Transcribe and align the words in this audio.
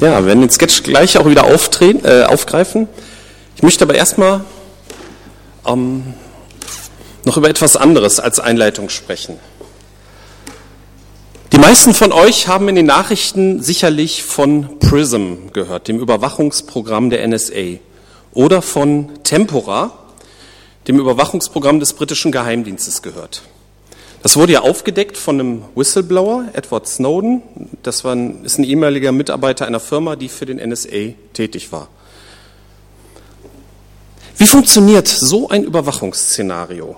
Ja, 0.00 0.20
wir 0.20 0.26
werden 0.26 0.40
den 0.40 0.50
Sketch 0.50 0.82
gleich 0.82 1.16
auch 1.18 1.26
wieder 1.26 1.46
äh, 1.46 2.24
aufgreifen. 2.24 2.88
Ich 3.54 3.62
möchte 3.62 3.84
aber 3.84 3.94
erstmal 3.94 4.44
ähm, 5.64 6.14
noch 7.24 7.36
über 7.36 7.48
etwas 7.48 7.76
anderes 7.76 8.18
als 8.18 8.40
Einleitung 8.40 8.88
sprechen. 8.88 9.38
Die 11.52 11.58
meisten 11.58 11.94
von 11.94 12.10
euch 12.10 12.48
haben 12.48 12.68
in 12.68 12.74
den 12.74 12.86
Nachrichten 12.86 13.62
sicherlich 13.62 14.24
von 14.24 14.80
PRISM 14.80 15.52
gehört, 15.52 15.86
dem 15.86 16.00
Überwachungsprogramm 16.00 17.10
der 17.10 17.26
NSA, 17.28 17.78
oder 18.32 18.60
von 18.62 19.10
Tempora, 19.22 19.92
dem 20.88 20.98
Überwachungsprogramm 20.98 21.78
des 21.78 21.92
britischen 21.92 22.32
Geheimdienstes 22.32 23.02
gehört. 23.02 23.42
Das 24.24 24.38
wurde 24.38 24.54
ja 24.54 24.62
aufgedeckt 24.62 25.18
von 25.18 25.38
einem 25.38 25.64
Whistleblower, 25.74 26.46
Edward 26.54 26.88
Snowden. 26.88 27.42
Das 27.82 28.04
war 28.04 28.14
ein, 28.14 28.42
ist 28.42 28.58
ein 28.58 28.64
ehemaliger 28.64 29.12
Mitarbeiter 29.12 29.66
einer 29.66 29.80
Firma, 29.80 30.16
die 30.16 30.30
für 30.30 30.46
den 30.46 30.56
NSA 30.66 31.12
tätig 31.34 31.72
war. 31.72 31.88
Wie 34.38 34.46
funktioniert 34.46 35.08
so 35.08 35.50
ein 35.50 35.62
Überwachungsszenario? 35.62 36.96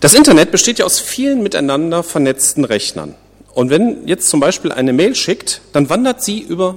Das 0.00 0.12
Internet 0.12 0.50
besteht 0.50 0.80
ja 0.80 0.84
aus 0.84 1.00
vielen 1.00 1.42
miteinander 1.42 2.02
vernetzten 2.02 2.66
Rechnern. 2.66 3.14
Und 3.54 3.70
wenn 3.70 4.06
jetzt 4.06 4.28
zum 4.28 4.40
Beispiel 4.40 4.70
eine 4.70 4.92
Mail 4.92 5.14
schickt, 5.14 5.62
dann 5.72 5.88
wandert 5.88 6.22
sie 6.22 6.40
über 6.40 6.76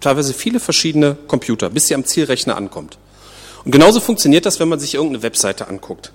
teilweise 0.00 0.34
viele 0.34 0.58
verschiedene 0.58 1.16
Computer, 1.28 1.70
bis 1.70 1.86
sie 1.86 1.94
am 1.94 2.04
Zielrechner 2.04 2.56
ankommt. 2.56 2.98
Und 3.64 3.70
genauso 3.70 4.00
funktioniert 4.00 4.46
das, 4.46 4.58
wenn 4.58 4.68
man 4.68 4.80
sich 4.80 4.94
irgendeine 4.94 5.22
Webseite 5.22 5.68
anguckt. 5.68 6.10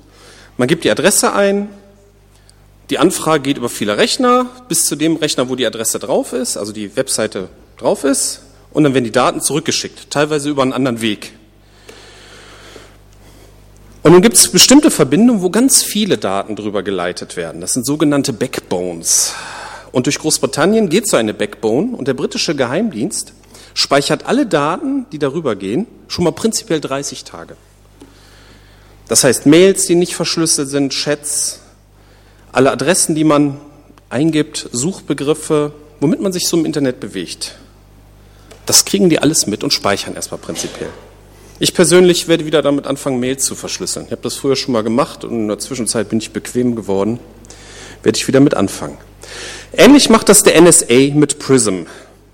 Man 0.58 0.68
gibt 0.68 0.84
die 0.84 0.92
Adresse 0.92 1.32
ein, 1.32 1.70
die 2.92 3.00
Anfrage 3.00 3.42
geht 3.42 3.58
über 3.58 3.70
viele 3.70 3.98
Rechner 3.98 4.48
bis 4.68 4.84
zu 4.86 4.98
dem 4.98 5.16
Rechner, 5.16 5.48
wo 5.48 5.56
die 5.56 5.66
Adresse 5.66 5.98
drauf 5.98 6.34
ist, 6.34 6.58
also 6.58 6.74
die 6.74 6.98
Webseite 6.98 7.48
drauf 7.78 8.04
ist, 8.04 8.42
und 8.72 8.84
dann 8.84 8.94
werden 8.94 9.06
die 9.06 9.12
Daten 9.12 9.40
zurückgeschickt, 9.40 10.10
teilweise 10.10 10.50
über 10.50 10.62
einen 10.62 10.74
anderen 10.74 11.00
Weg. 11.00 11.32
Und 14.04 14.12
nun 14.12 14.22
gibt 14.22 14.36
es 14.36 14.52
bestimmte 14.52 14.92
Verbindungen, 14.92 15.42
wo 15.42 15.50
ganz 15.50 15.84
viele 15.84 16.18
Daten 16.18 16.58
drüber 16.58 16.84
geleitet 16.84 17.38
werden. 17.38 17.62
Das 17.62 17.72
sind 17.72 17.86
sogenannte 17.86 18.34
Backbones. 18.34 19.36
Und 19.94 20.08
durch 20.08 20.20
Großbritannien 20.20 20.90
geht 20.90 21.08
so 21.08 21.16
eine 21.16 21.34
Backbone 21.34 21.96
und 21.96 22.10
der 22.10 22.14
britische 22.14 22.56
Geheimdienst 22.56 23.32
speichert 23.74 24.26
alle 24.26 24.46
Daten, 24.46 25.06
die 25.14 25.20
darüber 25.20 25.56
gehen, 25.56 25.88
schon 26.10 26.26
mal 26.26 26.32
prinzipiell 26.32 26.82
30 26.82 27.24
Tage. 27.24 27.56
Das 29.08 29.24
heißt 29.24 29.46
Mails, 29.46 29.86
die 29.86 29.96
nicht 29.96 30.14
verschlüsselt 30.14 30.68
sind, 30.68 30.92
Chats, 30.92 31.62
alle 32.52 32.72
Adressen, 32.72 33.16
die 33.16 33.24
man 33.24 33.58
eingibt, 34.10 34.70
Suchbegriffe, 34.72 35.74
womit 36.00 36.22
man 36.22 36.34
sich 36.34 36.48
so 36.48 36.58
im 36.58 36.66
Internet 36.66 37.00
bewegt. 37.00 37.56
Das 38.66 38.86
kriegen 38.86 39.10
die 39.10 39.20
alles 39.20 39.48
mit 39.48 39.64
und 39.64 39.74
speichern 39.74 40.16
erstmal 40.16 40.40
prinzipiell. 40.40 40.90
Ich 41.60 41.74
persönlich 41.74 42.28
werde 42.28 42.46
wieder 42.46 42.62
damit 42.62 42.88
anfangen, 42.88 43.20
Mails 43.20 43.44
zu 43.46 43.56
verschlüsseln. 43.56 44.06
Ich 44.08 44.12
habe 44.12 44.24
das 44.24 44.36
früher 44.36 44.56
schon 44.56 44.74
mal 44.74 44.84
gemacht 44.84 45.24
und 45.24 45.32
in 45.32 45.48
der 45.48 45.60
Zwischenzeit 45.60 46.10
bin 46.10 46.20
ich 46.20 46.32
bequem 46.32 46.76
geworden. 46.76 47.20
Werde 48.04 48.18
ich 48.18 48.28
wieder 48.28 48.40
mit 48.40 48.56
anfangen. 48.56 48.98
Ähnlich 49.74 50.10
macht 50.10 50.28
das 50.28 50.44
der 50.44 50.60
NSA 50.60 51.14
mit 51.14 51.38
Prism. 51.38 51.84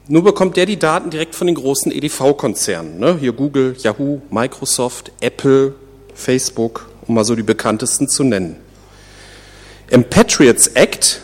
Nur 0.08 0.24
bekommt 0.24 0.56
der 0.56 0.66
die 0.66 0.80
Daten 0.80 1.10
direkt 1.10 1.36
von 1.36 1.48
den 1.48 1.56
großen 1.56 1.92
EDV-Konzernen. 1.92 2.98
Ne? 2.98 3.18
Hier 3.20 3.34
Google, 3.34 3.76
Yahoo, 3.78 4.22
Microsoft, 4.30 5.12
Apple, 5.20 5.76
Facebook, 6.16 6.90
um 7.06 7.16
mal 7.16 7.26
so 7.26 7.36
die 7.36 7.44
bekanntesten 7.44 8.08
zu 8.08 8.24
nennen. 8.24 8.56
Im 9.90 10.04
Patriots 10.04 10.68
Act, 10.68 11.22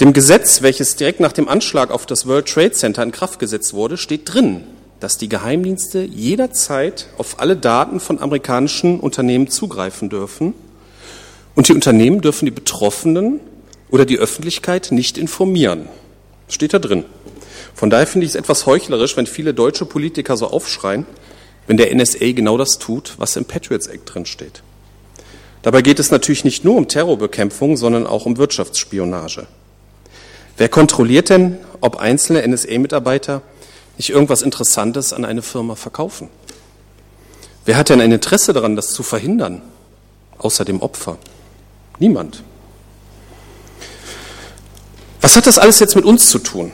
dem 0.00 0.14
Gesetz, 0.14 0.62
welches 0.62 0.96
direkt 0.96 1.20
nach 1.20 1.32
dem 1.32 1.48
Anschlag 1.48 1.90
auf 1.90 2.06
das 2.06 2.26
World 2.26 2.48
Trade 2.48 2.72
Center 2.72 3.02
in 3.02 3.12
Kraft 3.12 3.38
gesetzt 3.38 3.74
wurde, 3.74 3.98
steht 3.98 4.32
drin, 4.32 4.64
dass 5.00 5.18
die 5.18 5.28
Geheimdienste 5.28 6.00
jederzeit 6.00 7.08
auf 7.18 7.40
alle 7.40 7.58
Daten 7.58 8.00
von 8.00 8.20
amerikanischen 8.20 8.98
Unternehmen 8.98 9.48
zugreifen 9.48 10.08
dürfen 10.08 10.54
und 11.56 11.68
die 11.68 11.74
Unternehmen 11.74 12.22
dürfen 12.22 12.46
die 12.46 12.52
Betroffenen 12.52 13.40
oder 13.90 14.06
die 14.06 14.18
Öffentlichkeit 14.18 14.90
nicht 14.90 15.18
informieren. 15.18 15.90
Steht 16.48 16.72
da 16.72 16.78
drin. 16.78 17.04
Von 17.74 17.90
daher 17.90 18.06
finde 18.06 18.24
ich 18.24 18.30
es 18.30 18.36
etwas 18.36 18.64
heuchlerisch, 18.64 19.18
wenn 19.18 19.26
viele 19.26 19.52
deutsche 19.52 19.84
Politiker 19.84 20.38
so 20.38 20.46
aufschreien, 20.46 21.04
wenn 21.66 21.76
der 21.76 21.94
NSA 21.94 22.32
genau 22.32 22.56
das 22.56 22.78
tut, 22.78 23.16
was 23.18 23.36
im 23.36 23.44
Patriots 23.44 23.88
Act 23.88 24.14
drin 24.14 24.24
steht. 24.24 24.62
Dabei 25.62 25.82
geht 25.82 25.98
es 25.98 26.10
natürlich 26.10 26.44
nicht 26.44 26.64
nur 26.64 26.76
um 26.76 26.88
Terrorbekämpfung, 26.88 27.76
sondern 27.76 28.06
auch 28.06 28.26
um 28.26 28.36
Wirtschaftsspionage. 28.36 29.46
Wer 30.56 30.68
kontrolliert 30.68 31.30
denn, 31.30 31.58
ob 31.80 31.96
einzelne 31.96 32.46
NSA-Mitarbeiter 32.46 33.42
nicht 33.96 34.10
irgendwas 34.10 34.42
Interessantes 34.42 35.12
an 35.12 35.24
eine 35.24 35.42
Firma 35.42 35.74
verkaufen? 35.74 36.28
Wer 37.64 37.76
hat 37.76 37.90
denn 37.90 38.00
ein 38.00 38.12
Interesse 38.12 38.52
daran, 38.52 38.76
das 38.76 38.92
zu 38.92 39.02
verhindern, 39.02 39.62
außer 40.38 40.64
dem 40.64 40.80
Opfer? 40.80 41.18
Niemand. 41.98 42.42
Was 45.20 45.36
hat 45.36 45.46
das 45.46 45.58
alles 45.58 45.78
jetzt 45.80 45.96
mit 45.96 46.04
uns 46.04 46.30
zu 46.30 46.38
tun? 46.38 46.72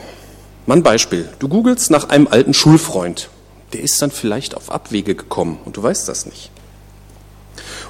Mal 0.66 0.76
ein 0.76 0.82
Beispiel. 0.82 1.28
Du 1.38 1.48
googelst 1.48 1.90
nach 1.90 2.08
einem 2.10 2.28
alten 2.28 2.54
Schulfreund. 2.54 3.28
Der 3.72 3.82
ist 3.82 4.00
dann 4.00 4.10
vielleicht 4.10 4.56
auf 4.56 4.70
Abwege 4.70 5.14
gekommen 5.14 5.58
und 5.64 5.76
du 5.76 5.82
weißt 5.82 6.08
das 6.08 6.26
nicht. 6.26 6.50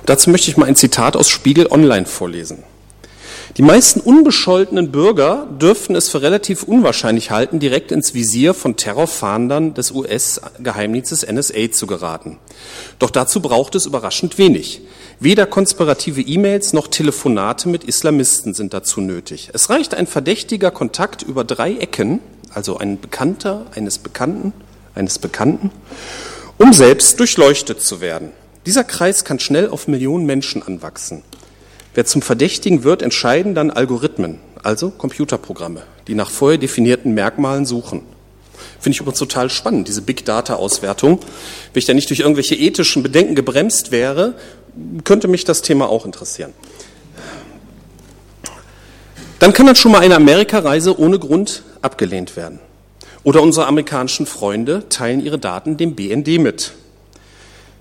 Dazu 0.07 0.31
möchte 0.31 0.51
ich 0.51 0.57
mal 0.57 0.67
ein 0.67 0.77
Zitat 0.77 1.17
aus 1.17 1.29
Spiegel 1.29 1.67
Online 1.71 2.07
vorlesen. 2.07 2.63
Die 3.57 3.63
meisten 3.63 4.01
unbescholtenen 4.01 4.91
Bürger 4.91 5.47
dürften 5.61 5.95
es 5.95 6.09
für 6.09 6.23
relativ 6.23 6.65
unwahrscheinlich 6.65 7.31
halten, 7.31 7.61
direkt 7.61 7.93
ins 7.93 8.13
Visier 8.13 8.53
von 8.53 8.77
Terrorfahndern 8.77 9.75
des 9.75 9.93
US-Geheimdienstes 9.93 11.25
NSA 11.31 11.71
zu 11.71 11.87
geraten. 11.87 12.39
Doch 12.99 13.11
dazu 13.11 13.41
braucht 13.41 13.77
es 13.77 13.87
überraschend 13.87 14.39
wenig. 14.39 14.83
Weder 15.21 15.47
konspirative 15.47 16.21
E-Mails 16.21 16.73
noch 16.73 16.89
Telefonate 16.89 17.69
mit 17.69 17.85
Islamisten 17.85 18.55
sind 18.55 18.75
dazu 18.75 19.01
nötig. 19.01 19.51
Es 19.53 19.71
reicht 19.71 19.95
ein 19.95 20.09
verdächtiger 20.09 20.73
Kontakt 20.73 21.23
über 21.23 21.45
drei 21.45 21.77
Ecken, 21.77 22.19
also 22.53 22.79
ein 22.79 23.01
Bekannter 23.01 23.67
eines 23.75 23.99
Bekannten, 23.99 24.53
eines 24.97 25.21
Bekannten, 25.21 25.71
um 26.59 26.73
selbst 26.73 27.21
durchleuchtet 27.21 27.81
zu 27.81 28.01
werden. 28.01 28.33
Dieser 28.67 28.85
Kreis 28.85 29.25
kann 29.25 29.41
schnell 29.41 29.69
auf 29.69 29.89
Millionen 29.89 30.25
Menschen 30.25 30.63
anwachsen. 30.63 31.23
Wer 31.95 32.07
zum 32.07 32.23
Verdächtigen 32.23 32.83
wird, 32.83 33.03
entscheiden 33.03 33.55
dann 33.55 33.71
Algorithmen, 33.71 34.41
also 34.63 34.91
Computerprogramme, 34.91 35.83
die 36.09 36.15
nach 36.15 36.31
vorher 36.31 36.59
definierten 36.59 37.13
Merkmalen 37.15 37.67
suchen. 37.67 38.03
Finde 38.81 38.95
ich 38.95 39.01
übrigens 39.01 39.19
total 39.19 39.51
spannend, 39.51 39.89
diese 39.89 40.03
Big 40.03 40.25
Data-Auswertung. 40.25 41.21
Wenn 41.73 41.79
ich 41.79 41.85
da 41.85 41.95
nicht 41.95 42.09
durch 42.09 42.21
irgendwelche 42.21 42.55
ethischen 42.55 43.03
Bedenken 43.03 43.35
gebremst 43.35 43.93
wäre, 43.93 44.35
könnte 45.05 45.29
mich 45.29 45.45
das 45.45 45.63
Thema 45.63 45.89
auch 45.89 46.07
interessieren. 46.07 46.53
Dann 49.39 49.53
kann 49.53 49.67
dann 49.67 49.77
schon 49.77 49.93
mal 49.93 50.01
eine 50.01 50.17
Amerikareise 50.17 50.99
ohne 50.99 51.19
Grund 51.19 51.65
abgelehnt 51.83 52.37
werden. 52.37 52.61
Oder 53.25 53.43
unsere 53.43 53.67
amerikanischen 53.67 54.27
Freunde 54.27 54.89
teilen 54.89 55.23
ihre 55.23 55.39
Daten 55.39 55.77
dem 55.77 55.95
BND 55.95 56.39
mit 56.39 56.73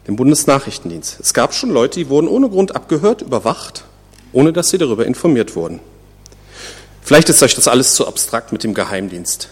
dem 0.07 0.15
Bundesnachrichtendienst. 0.15 1.19
Es 1.19 1.33
gab 1.33 1.53
schon 1.53 1.69
Leute, 1.69 1.99
die 1.99 2.09
wurden 2.09 2.27
ohne 2.27 2.49
Grund 2.49 2.75
abgehört, 2.75 3.21
überwacht, 3.21 3.85
ohne 4.31 4.53
dass 4.53 4.69
sie 4.69 4.77
darüber 4.77 5.05
informiert 5.05 5.55
wurden. 5.55 5.79
Vielleicht 7.01 7.29
ist 7.29 7.43
euch 7.43 7.55
das 7.55 7.67
alles 7.67 7.95
zu 7.95 8.07
abstrakt 8.07 8.51
mit 8.51 8.63
dem 8.63 8.73
Geheimdienst. 8.73 9.49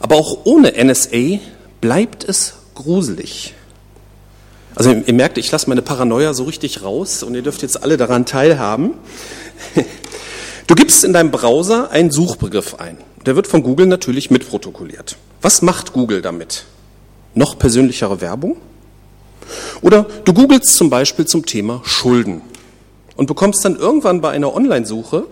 Aber 0.00 0.16
auch 0.16 0.38
ohne 0.44 0.72
NSA 0.72 1.38
bleibt 1.80 2.24
es 2.24 2.54
gruselig. 2.74 3.54
Also 4.74 4.92
ihr 4.92 5.14
merkt, 5.14 5.38
ich 5.38 5.50
lasse 5.50 5.68
meine 5.68 5.82
Paranoia 5.82 6.34
so 6.34 6.44
richtig 6.44 6.82
raus 6.82 7.22
und 7.22 7.34
ihr 7.34 7.42
dürft 7.42 7.62
jetzt 7.62 7.82
alle 7.82 7.96
daran 7.96 8.26
teilhaben. 8.26 8.94
Du 10.68 10.74
gibst 10.74 11.02
in 11.02 11.14
deinem 11.14 11.30
Browser 11.30 11.90
einen 11.92 12.10
Suchbegriff 12.10 12.74
ein. 12.74 12.98
Der 13.24 13.36
wird 13.36 13.46
von 13.46 13.62
Google 13.62 13.86
natürlich 13.86 14.30
mitprotokolliert. 14.30 15.16
Was 15.40 15.62
macht 15.62 15.94
Google 15.94 16.20
damit? 16.20 16.64
Noch 17.32 17.58
persönlichere 17.58 18.20
Werbung? 18.20 18.58
Oder 19.80 20.06
du 20.24 20.32
googelst 20.32 20.76
zum 20.76 20.90
Beispiel 20.90 21.26
zum 21.26 21.46
Thema 21.46 21.80
Schulden 21.84 22.42
und 23.16 23.26
bekommst 23.26 23.64
dann 23.64 23.76
irgendwann 23.76 24.20
bei 24.20 24.30
einer 24.30 24.54
Online-Suche 24.54 25.26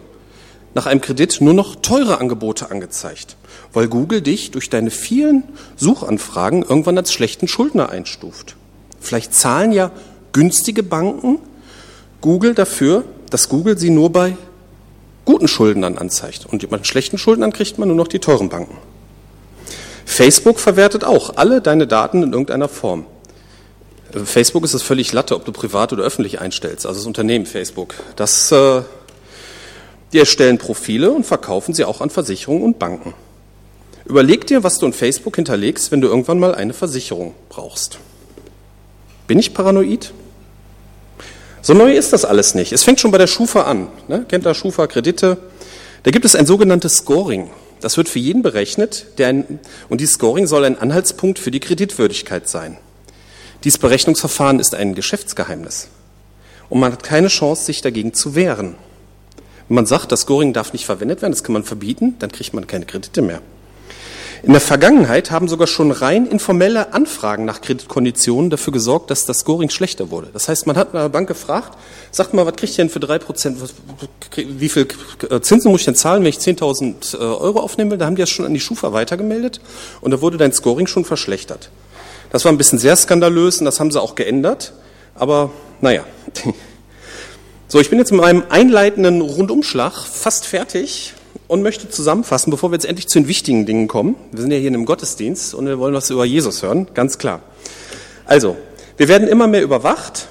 nach 0.74 0.86
einem 0.86 1.00
Kredit 1.00 1.40
nur 1.40 1.54
noch 1.54 1.76
teure 1.76 2.18
Angebote 2.18 2.70
angezeigt, 2.70 3.36
weil 3.72 3.88
Google 3.88 4.20
dich 4.20 4.50
durch 4.50 4.68
deine 4.68 4.90
vielen 4.90 5.44
Suchanfragen 5.76 6.62
irgendwann 6.62 6.98
als 6.98 7.12
schlechten 7.12 7.48
Schuldner 7.48 7.88
einstuft. 7.88 8.56
Vielleicht 9.00 9.34
zahlen 9.34 9.72
ja 9.72 9.90
günstige 10.32 10.82
Banken 10.82 11.38
Google 12.20 12.54
dafür, 12.54 13.04
dass 13.30 13.48
Google 13.48 13.78
sie 13.78 13.90
nur 13.90 14.10
bei 14.10 14.36
guten 15.24 15.48
Schuldnern 15.48 15.96
anzeigt. 15.96 16.46
Und 16.46 16.68
bei 16.68 16.82
schlechten 16.84 17.18
Schuldnern 17.18 17.52
kriegt 17.52 17.78
man 17.78 17.88
nur 17.88 17.96
noch 17.96 18.08
die 18.08 18.18
teuren 18.18 18.48
Banken. 18.48 18.76
Facebook 20.04 20.60
verwertet 20.60 21.04
auch 21.04 21.36
alle 21.36 21.60
deine 21.60 21.86
Daten 21.86 22.22
in 22.22 22.32
irgendeiner 22.32 22.68
Form. 22.68 23.06
Facebook 24.24 24.64
ist 24.64 24.74
es 24.74 24.82
völlig 24.82 25.12
Latte, 25.12 25.34
ob 25.34 25.44
du 25.44 25.52
privat 25.52 25.92
oder 25.92 26.04
öffentlich 26.04 26.40
einstellst, 26.40 26.86
also 26.86 27.00
das 27.00 27.06
Unternehmen 27.06 27.44
Facebook. 27.44 27.94
Das, 28.16 28.50
äh, 28.52 28.82
die 30.12 30.18
erstellen 30.18 30.58
Profile 30.58 31.10
und 31.10 31.26
verkaufen 31.26 31.74
sie 31.74 31.84
auch 31.84 32.00
an 32.00 32.10
Versicherungen 32.10 32.62
und 32.62 32.78
Banken. 32.78 33.14
Überleg 34.06 34.46
dir, 34.46 34.62
was 34.62 34.78
du 34.78 34.86
in 34.86 34.92
Facebook 34.92 35.36
hinterlegst, 35.36 35.90
wenn 35.90 36.00
du 36.00 36.08
irgendwann 36.08 36.38
mal 36.38 36.54
eine 36.54 36.72
Versicherung 36.72 37.34
brauchst. 37.48 37.98
Bin 39.26 39.38
ich 39.38 39.52
paranoid? 39.52 40.12
So 41.60 41.74
neu 41.74 41.92
ist 41.92 42.12
das 42.12 42.24
alles 42.24 42.54
nicht. 42.54 42.72
Es 42.72 42.84
fängt 42.84 43.00
schon 43.00 43.10
bei 43.10 43.18
der 43.18 43.26
Schufa 43.26 43.62
an. 43.62 43.88
Ne? 44.06 44.24
Kennt 44.28 44.46
ihr 44.46 44.54
Schufa 44.54 44.86
Kredite? 44.86 45.38
Da 46.04 46.12
gibt 46.12 46.24
es 46.24 46.36
ein 46.36 46.46
sogenanntes 46.46 46.98
Scoring. 46.98 47.50
Das 47.80 47.96
wird 47.96 48.08
für 48.08 48.20
jeden 48.20 48.42
berechnet, 48.42 49.06
der 49.18 49.28
ein, 49.28 49.58
und 49.88 50.00
dieses 50.00 50.14
Scoring 50.14 50.46
soll 50.46 50.64
ein 50.64 50.78
Anhaltspunkt 50.78 51.40
für 51.40 51.50
die 51.50 51.60
Kreditwürdigkeit 51.60 52.48
sein. 52.48 52.78
Dieses 53.66 53.80
Berechnungsverfahren 53.80 54.60
ist 54.60 54.76
ein 54.76 54.94
Geschäftsgeheimnis. 54.94 55.88
Und 56.68 56.78
man 56.78 56.92
hat 56.92 57.02
keine 57.02 57.26
Chance, 57.26 57.64
sich 57.64 57.80
dagegen 57.80 58.14
zu 58.14 58.36
wehren. 58.36 58.76
Wenn 59.66 59.74
man 59.74 59.86
sagt, 59.86 60.12
das 60.12 60.20
Scoring 60.20 60.52
darf 60.52 60.72
nicht 60.72 60.86
verwendet 60.86 61.20
werden, 61.20 61.32
das 61.32 61.42
kann 61.42 61.52
man 61.52 61.64
verbieten, 61.64 62.14
dann 62.20 62.30
kriegt 62.30 62.54
man 62.54 62.68
keine 62.68 62.86
Kredite 62.86 63.22
mehr. 63.22 63.40
In 64.44 64.52
der 64.52 64.60
Vergangenheit 64.60 65.32
haben 65.32 65.48
sogar 65.48 65.66
schon 65.66 65.90
rein 65.90 66.28
informelle 66.28 66.94
Anfragen 66.94 67.44
nach 67.44 67.60
Kreditkonditionen 67.60 68.50
dafür 68.50 68.72
gesorgt, 68.72 69.10
dass 69.10 69.26
das 69.26 69.40
Scoring 69.40 69.70
schlechter 69.70 70.12
wurde. 70.12 70.28
Das 70.32 70.48
heißt, 70.48 70.68
man 70.68 70.76
hat 70.76 70.94
eine 70.94 71.08
Bank 71.08 71.26
gefragt, 71.26 71.76
sagt 72.12 72.34
mal, 72.34 72.46
was 72.46 72.54
kriegt 72.54 72.74
ihr 72.74 72.84
denn 72.84 72.90
für 72.90 73.00
drei 73.00 73.18
Prozent, 73.18 73.58
wie 74.36 74.68
viel 74.68 74.86
Zinsen 75.40 75.72
muss 75.72 75.80
ich 75.80 75.86
denn 75.86 75.96
zahlen, 75.96 76.22
wenn 76.22 76.30
ich 76.30 76.38
10.000 76.38 77.16
äh, 77.16 77.18
Euro 77.18 77.58
aufnehmen 77.58 77.90
will? 77.90 77.98
Da 77.98 78.06
haben 78.06 78.14
die 78.14 78.22
das 78.22 78.30
schon 78.30 78.46
an 78.46 78.54
die 78.54 78.60
Schufa 78.60 78.92
weitergemeldet 78.92 79.60
und 80.02 80.12
da 80.12 80.20
wurde 80.20 80.36
dein 80.36 80.52
Scoring 80.52 80.86
schon 80.86 81.04
verschlechtert. 81.04 81.70
Das 82.30 82.44
war 82.44 82.52
ein 82.52 82.58
bisschen 82.58 82.78
sehr 82.78 82.96
skandalös 82.96 83.58
und 83.58 83.64
das 83.64 83.80
haben 83.80 83.90
sie 83.90 84.00
auch 84.00 84.14
geändert, 84.14 84.72
aber 85.14 85.50
naja. 85.80 86.04
So, 87.68 87.80
ich 87.80 87.90
bin 87.90 87.98
jetzt 87.98 88.12
mit 88.12 88.20
meinem 88.20 88.44
einleitenden 88.48 89.20
Rundumschlag 89.20 89.92
fast 89.92 90.46
fertig 90.46 91.14
und 91.48 91.62
möchte 91.62 91.90
zusammenfassen, 91.90 92.52
bevor 92.52 92.70
wir 92.70 92.76
jetzt 92.76 92.86
endlich 92.86 93.08
zu 93.08 93.18
den 93.18 93.26
wichtigen 93.26 93.66
Dingen 93.66 93.88
kommen. 93.88 94.14
Wir 94.30 94.40
sind 94.40 94.52
ja 94.52 94.56
hier 94.56 94.68
in 94.68 94.74
einem 94.74 94.86
Gottesdienst 94.86 95.52
und 95.52 95.66
wir 95.66 95.80
wollen 95.80 95.92
was 95.92 96.08
über 96.10 96.24
Jesus 96.24 96.62
hören, 96.62 96.86
ganz 96.94 97.18
klar. 97.18 97.42
Also, 98.24 98.56
wir 98.96 99.08
werden 99.08 99.26
immer 99.26 99.48
mehr 99.48 99.62
überwacht. 99.62 100.28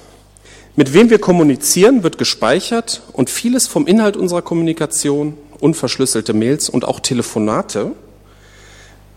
Mit 0.76 0.94
wem 0.94 1.10
wir 1.10 1.18
kommunizieren, 1.18 2.02
wird 2.02 2.16
gespeichert 2.16 3.02
und 3.12 3.28
vieles 3.28 3.66
vom 3.66 3.86
Inhalt 3.86 4.16
unserer 4.16 4.42
Kommunikation, 4.42 5.36
unverschlüsselte 5.60 6.32
Mails 6.32 6.70
und 6.70 6.86
auch 6.86 7.00
Telefonate, 7.00 7.92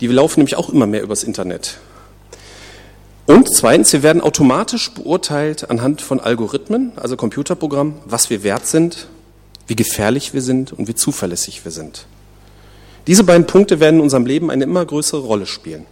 die 0.02 0.08
laufen 0.08 0.42
nämlich 0.42 0.56
auch 0.56 0.70
immer 0.70 0.88
mehr 0.88 1.04
übers 1.04 1.24
Internet. 1.24 1.78
Und 3.30 3.48
zweitens, 3.56 3.94
wir 3.94 4.02
werden 4.02 4.24
automatisch 4.24 4.90
beurteilt 4.90 5.70
anhand 5.70 6.02
von 6.02 6.20
Algorithmen, 6.20 6.94
also 6.96 7.16
Computerprogrammen, 7.16 7.94
was 8.06 8.31
wir 8.31 8.42
wert 8.44 8.66
sind 8.66 9.08
wie 9.70 9.76
gefährlich 9.76 10.34
wir 10.34 10.42
sind 10.42 10.74
und 10.74 10.88
wie 10.88 10.96
zuverlässig 10.96 11.64
wir 11.64 11.72
sind. 11.72 12.08
Diese 13.06 13.24
beiden 13.24 13.46
Punkte 13.46 13.80
werden 13.80 13.98
in 13.98 14.02
unserem 14.02 14.26
Leben 14.26 14.50
eine 14.50 14.64
immer 14.64 14.84
größere 14.84 15.22
Rolle 15.22 15.46
spielen. 15.46 15.86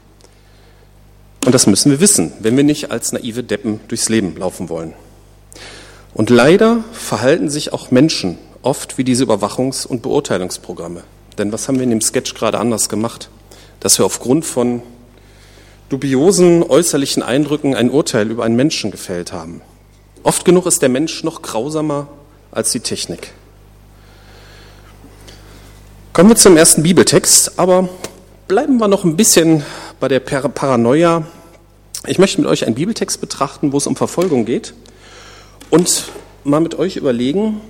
Und 1.45 1.53
das 1.53 1.67
müssen 1.67 1.91
wir 1.91 2.01
wissen, 2.01 2.33
wenn 2.39 2.57
wir 2.57 2.63
nicht 2.63 2.89
als 2.89 3.11
naive 3.11 3.43
Deppen 3.43 3.79
durchs 3.87 4.09
Leben 4.09 4.35
laufen 4.35 4.67
wollen. 4.69 4.93
Und 6.15 6.31
leider 6.31 6.83
verhalten 6.91 7.49
sich 7.49 7.71
auch 7.71 7.91
Menschen 7.91 8.39
oft 8.63 8.97
wie 8.97 9.03
diese 9.03 9.25
Überwachungs- 9.25 9.85
und 9.85 10.01
Beurteilungsprogramme. 10.01 11.03
Denn 11.37 11.51
was 11.51 11.67
haben 11.67 11.75
wir 11.75 11.83
in 11.83 11.91
dem 11.91 12.01
Sketch 12.01 12.33
gerade 12.33 12.57
anders 12.57 12.89
gemacht? 12.89 13.29
Dass 13.79 13.99
wir 13.99 14.07
aufgrund 14.07 14.43
von 14.43 14.81
dubiosen 15.89 16.63
äußerlichen 16.63 17.23
Eindrücken 17.23 17.75
ein 17.75 17.89
Urteil 17.89 18.29
über 18.29 18.43
einen 18.43 18.55
Menschen 18.55 18.91
gefällt 18.91 19.31
haben. 19.31 19.61
Oft 20.23 20.43
genug 20.45 20.65
ist 20.65 20.81
der 20.81 20.89
Mensch 20.89 21.23
noch 21.23 21.41
grausamer 21.41 22.07
als 22.51 22.71
die 22.71 22.81
Technik. 22.81 23.31
Kommen 26.13 26.29
wir 26.29 26.35
zum 26.35 26.57
ersten 26.57 26.83
Bibeltext, 26.83 27.59
aber 27.59 27.89
bleiben 28.47 28.77
wir 28.77 28.87
noch 28.87 29.03
ein 29.03 29.15
bisschen 29.15 29.63
bei 29.99 30.07
der 30.07 30.19
Paranoia. 30.19 31.25
Ich 32.07 32.17
möchte 32.17 32.41
mit 32.41 32.49
euch 32.49 32.65
einen 32.65 32.75
Bibeltext 32.75 33.21
betrachten, 33.21 33.71
wo 33.71 33.77
es 33.77 33.87
um 33.87 33.95
Verfolgung 33.95 34.45
geht 34.45 34.73
und 35.69 36.05
mal 36.43 36.59
mit 36.59 36.75
euch 36.75 36.95
überlegen, 36.95 37.61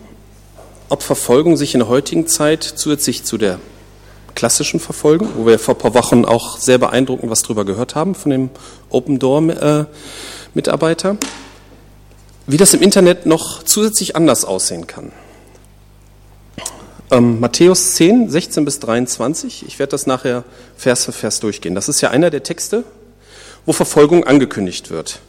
ob 0.89 1.03
Verfolgung 1.03 1.57
sich 1.57 1.73
in 1.73 1.81
der 1.81 1.89
heutigen 1.89 2.27
Zeit 2.27 2.63
zusätzlich 2.63 3.23
zu 3.23 3.37
der 3.37 3.59
klassischen 4.37 4.79
Verfolgung, 4.79 5.29
wo 5.35 5.47
wir 5.47 5.57
vor 5.57 5.73
ein 5.73 5.79
paar 5.79 5.95
Wochen 5.95 6.23
auch 6.23 6.59
sehr 6.59 6.77
beeindruckend 6.77 7.31
was 7.31 7.41
drüber 7.41 7.65
gehört 7.65 7.95
haben 7.95 8.13
von 8.13 8.29
dem 8.29 8.49
Open 8.89 9.17
Door 9.17 9.49
äh, 9.49 9.85
Mitarbeiter, 10.53 11.17
wie 12.45 12.57
das 12.57 12.75
im 12.75 12.83
Internet 12.83 13.25
noch 13.25 13.63
zusätzlich 13.63 14.15
anders 14.15 14.45
aussehen 14.45 14.85
kann. 14.85 15.11
Ähm, 17.09 17.39
Matthäus 17.39 17.95
10, 17.95 18.29
16 18.29 18.63
bis 18.63 18.79
23. 18.79 19.65
Ich 19.67 19.79
werde 19.79 19.91
das 19.91 20.05
nachher 20.05 20.43
Vers 20.77 21.05
für 21.05 21.13
Vers 21.13 21.39
durchgehen. 21.39 21.73
Das 21.73 21.89
ist 21.89 22.01
ja 22.01 22.11
einer 22.11 22.29
der 22.29 22.43
Texte, 22.43 22.83
wo 23.65 23.73
Verfolgung 23.73 24.23
angekündigt 24.23 24.91
wird. 24.91 25.19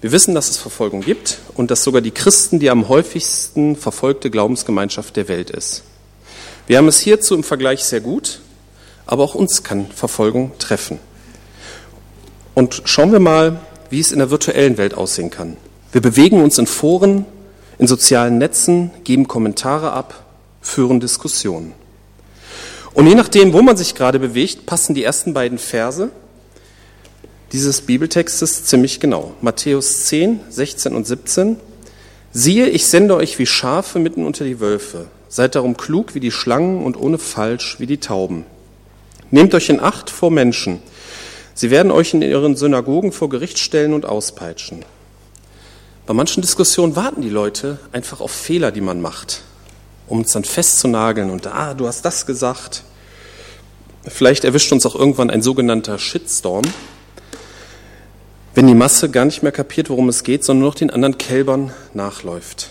Wir 0.00 0.12
wissen, 0.12 0.34
dass 0.34 0.48
es 0.48 0.56
Verfolgung 0.56 1.02
gibt 1.02 1.40
und 1.56 1.70
dass 1.70 1.84
sogar 1.84 2.00
die 2.00 2.10
Christen 2.10 2.58
die 2.58 2.70
am 2.70 2.88
häufigsten 2.88 3.76
verfolgte 3.76 4.30
Glaubensgemeinschaft 4.30 5.14
der 5.16 5.28
Welt 5.28 5.50
ist. 5.50 5.82
Wir 6.70 6.78
haben 6.78 6.86
es 6.86 7.00
hierzu 7.00 7.34
im 7.34 7.42
Vergleich 7.42 7.82
sehr 7.82 8.00
gut, 8.00 8.38
aber 9.04 9.24
auch 9.24 9.34
uns 9.34 9.64
kann 9.64 9.88
Verfolgung 9.88 10.52
treffen. 10.60 11.00
Und 12.54 12.82
schauen 12.84 13.10
wir 13.10 13.18
mal, 13.18 13.58
wie 13.90 13.98
es 13.98 14.12
in 14.12 14.20
der 14.20 14.30
virtuellen 14.30 14.78
Welt 14.78 14.94
aussehen 14.94 15.30
kann. 15.30 15.56
Wir 15.90 16.00
bewegen 16.00 16.40
uns 16.40 16.58
in 16.58 16.68
Foren, 16.68 17.26
in 17.78 17.88
sozialen 17.88 18.38
Netzen, 18.38 18.92
geben 19.02 19.26
Kommentare 19.26 19.90
ab, 19.90 20.24
führen 20.60 21.00
Diskussionen. 21.00 21.72
Und 22.94 23.08
je 23.08 23.16
nachdem, 23.16 23.52
wo 23.52 23.62
man 23.62 23.76
sich 23.76 23.96
gerade 23.96 24.20
bewegt, 24.20 24.64
passen 24.66 24.94
die 24.94 25.02
ersten 25.02 25.34
beiden 25.34 25.58
Verse 25.58 26.10
dieses 27.50 27.80
Bibeltextes 27.80 28.66
ziemlich 28.66 29.00
genau. 29.00 29.34
Matthäus 29.40 30.06
10, 30.06 30.38
16 30.48 30.94
und 30.94 31.04
17. 31.04 31.56
Siehe, 32.32 32.68
ich 32.68 32.86
sende 32.86 33.16
euch 33.16 33.40
wie 33.40 33.46
Schafe 33.46 33.98
mitten 33.98 34.24
unter 34.24 34.44
die 34.44 34.60
Wölfe. 34.60 35.08
Seid 35.30 35.54
darum 35.54 35.78
klug 35.78 36.14
wie 36.14 36.20
die 36.20 36.30
Schlangen 36.30 36.84
und 36.84 36.98
ohne 36.98 37.16
Falsch 37.16 37.76
wie 37.80 37.86
die 37.86 38.00
Tauben. 38.00 38.44
Nehmt 39.30 39.54
euch 39.54 39.70
in 39.70 39.80
Acht 39.80 40.10
vor 40.10 40.30
Menschen. 40.30 40.82
Sie 41.54 41.70
werden 41.70 41.90
euch 41.90 42.12
in 42.12 42.20
ihren 42.20 42.54
Synagogen 42.54 43.12
vor 43.12 43.30
Gericht 43.30 43.58
stellen 43.58 43.94
und 43.94 44.04
auspeitschen. 44.04 44.84
Bei 46.04 46.12
manchen 46.12 46.42
Diskussionen 46.42 46.94
warten 46.94 47.22
die 47.22 47.30
Leute 47.30 47.78
einfach 47.92 48.20
auf 48.20 48.32
Fehler, 48.32 48.70
die 48.70 48.82
man 48.82 49.00
macht 49.00 49.42
um 50.10 50.18
uns 50.18 50.32
dann 50.32 50.44
festzunageln 50.44 51.30
und 51.30 51.46
ah, 51.46 51.72
du 51.72 51.86
hast 51.86 52.04
das 52.04 52.26
gesagt. 52.26 52.82
Vielleicht 54.06 54.44
erwischt 54.44 54.72
uns 54.72 54.84
auch 54.84 54.96
irgendwann 54.96 55.30
ein 55.30 55.40
sogenannter 55.40 55.98
Shitstorm, 55.98 56.64
wenn 58.54 58.66
die 58.66 58.74
Masse 58.74 59.08
gar 59.08 59.24
nicht 59.24 59.42
mehr 59.42 59.52
kapiert, 59.52 59.88
worum 59.88 60.08
es 60.08 60.24
geht, 60.24 60.44
sondern 60.44 60.62
nur 60.62 60.70
noch 60.70 60.74
den 60.74 60.90
anderen 60.90 61.16
Kälbern 61.16 61.72
nachläuft. 61.94 62.70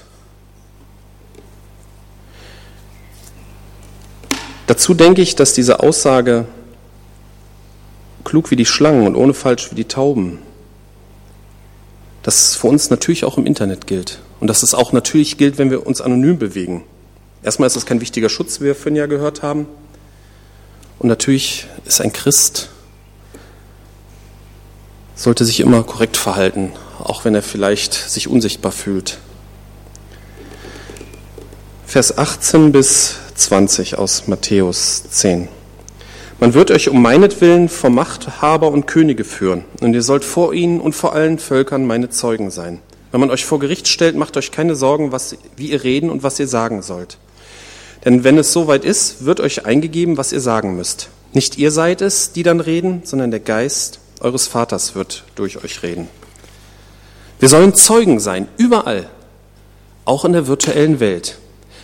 Dazu 4.69 4.93
denke 4.93 5.23
ich, 5.23 5.35
dass 5.35 5.53
diese 5.53 5.79
Aussage 5.79 6.45
klug 8.23 8.51
wie 8.51 8.55
die 8.55 8.67
Schlangen 8.67 9.07
und 9.07 9.15
ohne 9.15 9.33
falsch 9.33 9.71
wie 9.71 9.75
die 9.75 9.88
Tauben, 9.88 10.38
dass 12.21 12.49
es 12.49 12.55
für 12.55 12.67
uns 12.67 12.91
natürlich 12.91 13.25
auch 13.25 13.39
im 13.39 13.47
Internet 13.47 13.88
gilt 13.88 14.19
und 14.39 14.47
dass 14.47 14.61
es 14.61 14.75
auch 14.75 14.91
natürlich 14.91 15.38
gilt, 15.38 15.57
wenn 15.57 15.71
wir 15.71 15.88
uns 15.88 16.01
anonym 16.01 16.38
bewegen. 16.38 16.83
Erstmal 17.41 17.65
ist 17.65 17.77
das 17.77 17.88
kein 17.88 17.99
wichtiger 17.99 18.29
Schutz, 18.29 18.61
wie 18.61 18.65
wir 18.65 18.75
vorhin 18.75 18.95
ja 18.95 19.07
gehört 19.07 19.41
haben. 19.41 19.65
Und 20.99 21.09
natürlich 21.09 21.65
ist 21.85 21.99
ein 21.99 22.13
Christ, 22.13 22.69
sollte 25.15 25.45
sich 25.45 25.61
immer 25.61 25.81
korrekt 25.81 26.15
verhalten, 26.15 26.73
auch 26.99 27.25
wenn 27.25 27.33
er 27.33 27.41
vielleicht 27.41 27.95
sich 27.95 28.27
unsichtbar 28.27 28.71
fühlt. 28.71 29.17
Vers 31.88 32.15
18 32.19 32.71
bis 32.71 33.15
20 33.39 33.98
aus 33.98 34.27
Matthäus 34.27 35.03
10. 35.10 35.48
Man 36.41 36.53
wird 36.53 36.72
euch 36.72 36.89
um 36.89 37.01
meinetwillen 37.01 37.69
vor 37.69 37.89
Machthaber 37.89 38.69
und 38.69 38.86
Könige 38.86 39.24
führen, 39.24 39.63
und 39.81 39.93
ihr 39.93 40.03
sollt 40.03 40.25
vor 40.25 40.53
ihnen 40.53 40.81
und 40.81 40.93
vor 40.93 41.13
allen 41.13 41.39
Völkern 41.39 41.88
meine 41.88 42.10
Zeugen 42.10 42.51
sein. 42.51 42.79
Wenn 43.12 43.22
man 43.22 43.31
euch 43.31 43.46
vor 43.46 43.60
Gericht 43.60 43.88
stellt, 43.88 44.15
macht 44.15 44.36
euch 44.38 44.51
keine 44.51 44.75
Sorgen, 44.75 45.12
was, 45.12 45.36
wie 45.55 45.72
ihr 45.72 45.84
reden 45.84 46.10
und 46.10 46.22
was 46.22 46.39
ihr 46.39 46.48
sagen 46.48 46.81
sollt. 46.81 47.17
Denn 48.05 48.24
wenn 48.24 48.38
es 48.38 48.53
soweit 48.53 48.86
ist, 48.86 49.25
wird 49.25 49.39
euch 49.39 49.65
eingegeben, 49.65 50.17
was 50.17 50.31
ihr 50.31 50.41
sagen 50.41 50.75
müsst. 50.75 51.10
Nicht 51.34 51.58
ihr 51.58 51.72
seid 51.72 52.01
es, 52.01 52.34
die 52.34 52.43
dann 52.43 52.60
reden, 52.60 53.01
sondern 53.05 53.31
der 53.31 53.39
Geist 53.39 54.00
eures 54.19 54.48
Vaters 54.48 54.96
wird 54.96 55.24
durch 55.36 55.63
euch 55.63 55.81
reden. 55.81 56.08
Wir 57.39 57.48
sollen 57.48 57.74
Zeugen 57.74 58.19
sein, 58.19 58.50
überall, 58.58 59.10
auch 60.03 60.25
in 60.25 60.34
der 60.34 60.48
virtuellen 60.48 61.00
Welt. 61.00 61.38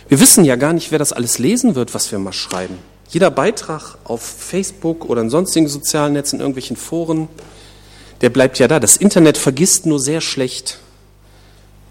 Wir 0.08 0.20
wissen 0.20 0.44
ja 0.44 0.54
gar 0.56 0.72
nicht, 0.72 0.92
wer 0.92 0.98
das 1.00 1.12
alles 1.12 1.38
lesen 1.38 1.74
wird, 1.74 1.92
was 1.92 2.12
wir 2.12 2.18
mal 2.18 2.32
schreiben. 2.32 2.78
Jeder 3.08 3.30
Beitrag 3.30 3.98
auf 4.04 4.22
Facebook 4.22 5.04
oder 5.08 5.20
in 5.20 5.30
sonstigen 5.30 5.68
sozialen 5.68 6.12
Netzen, 6.12 6.36
in 6.36 6.40
irgendwelchen 6.40 6.76
Foren, 6.76 7.28
der 8.20 8.30
bleibt 8.30 8.58
ja 8.58 8.68
da. 8.68 8.78
Das 8.78 8.96
Internet 8.96 9.36
vergisst 9.36 9.84
nur 9.84 9.98
sehr 9.98 10.20
schlecht, 10.20 10.78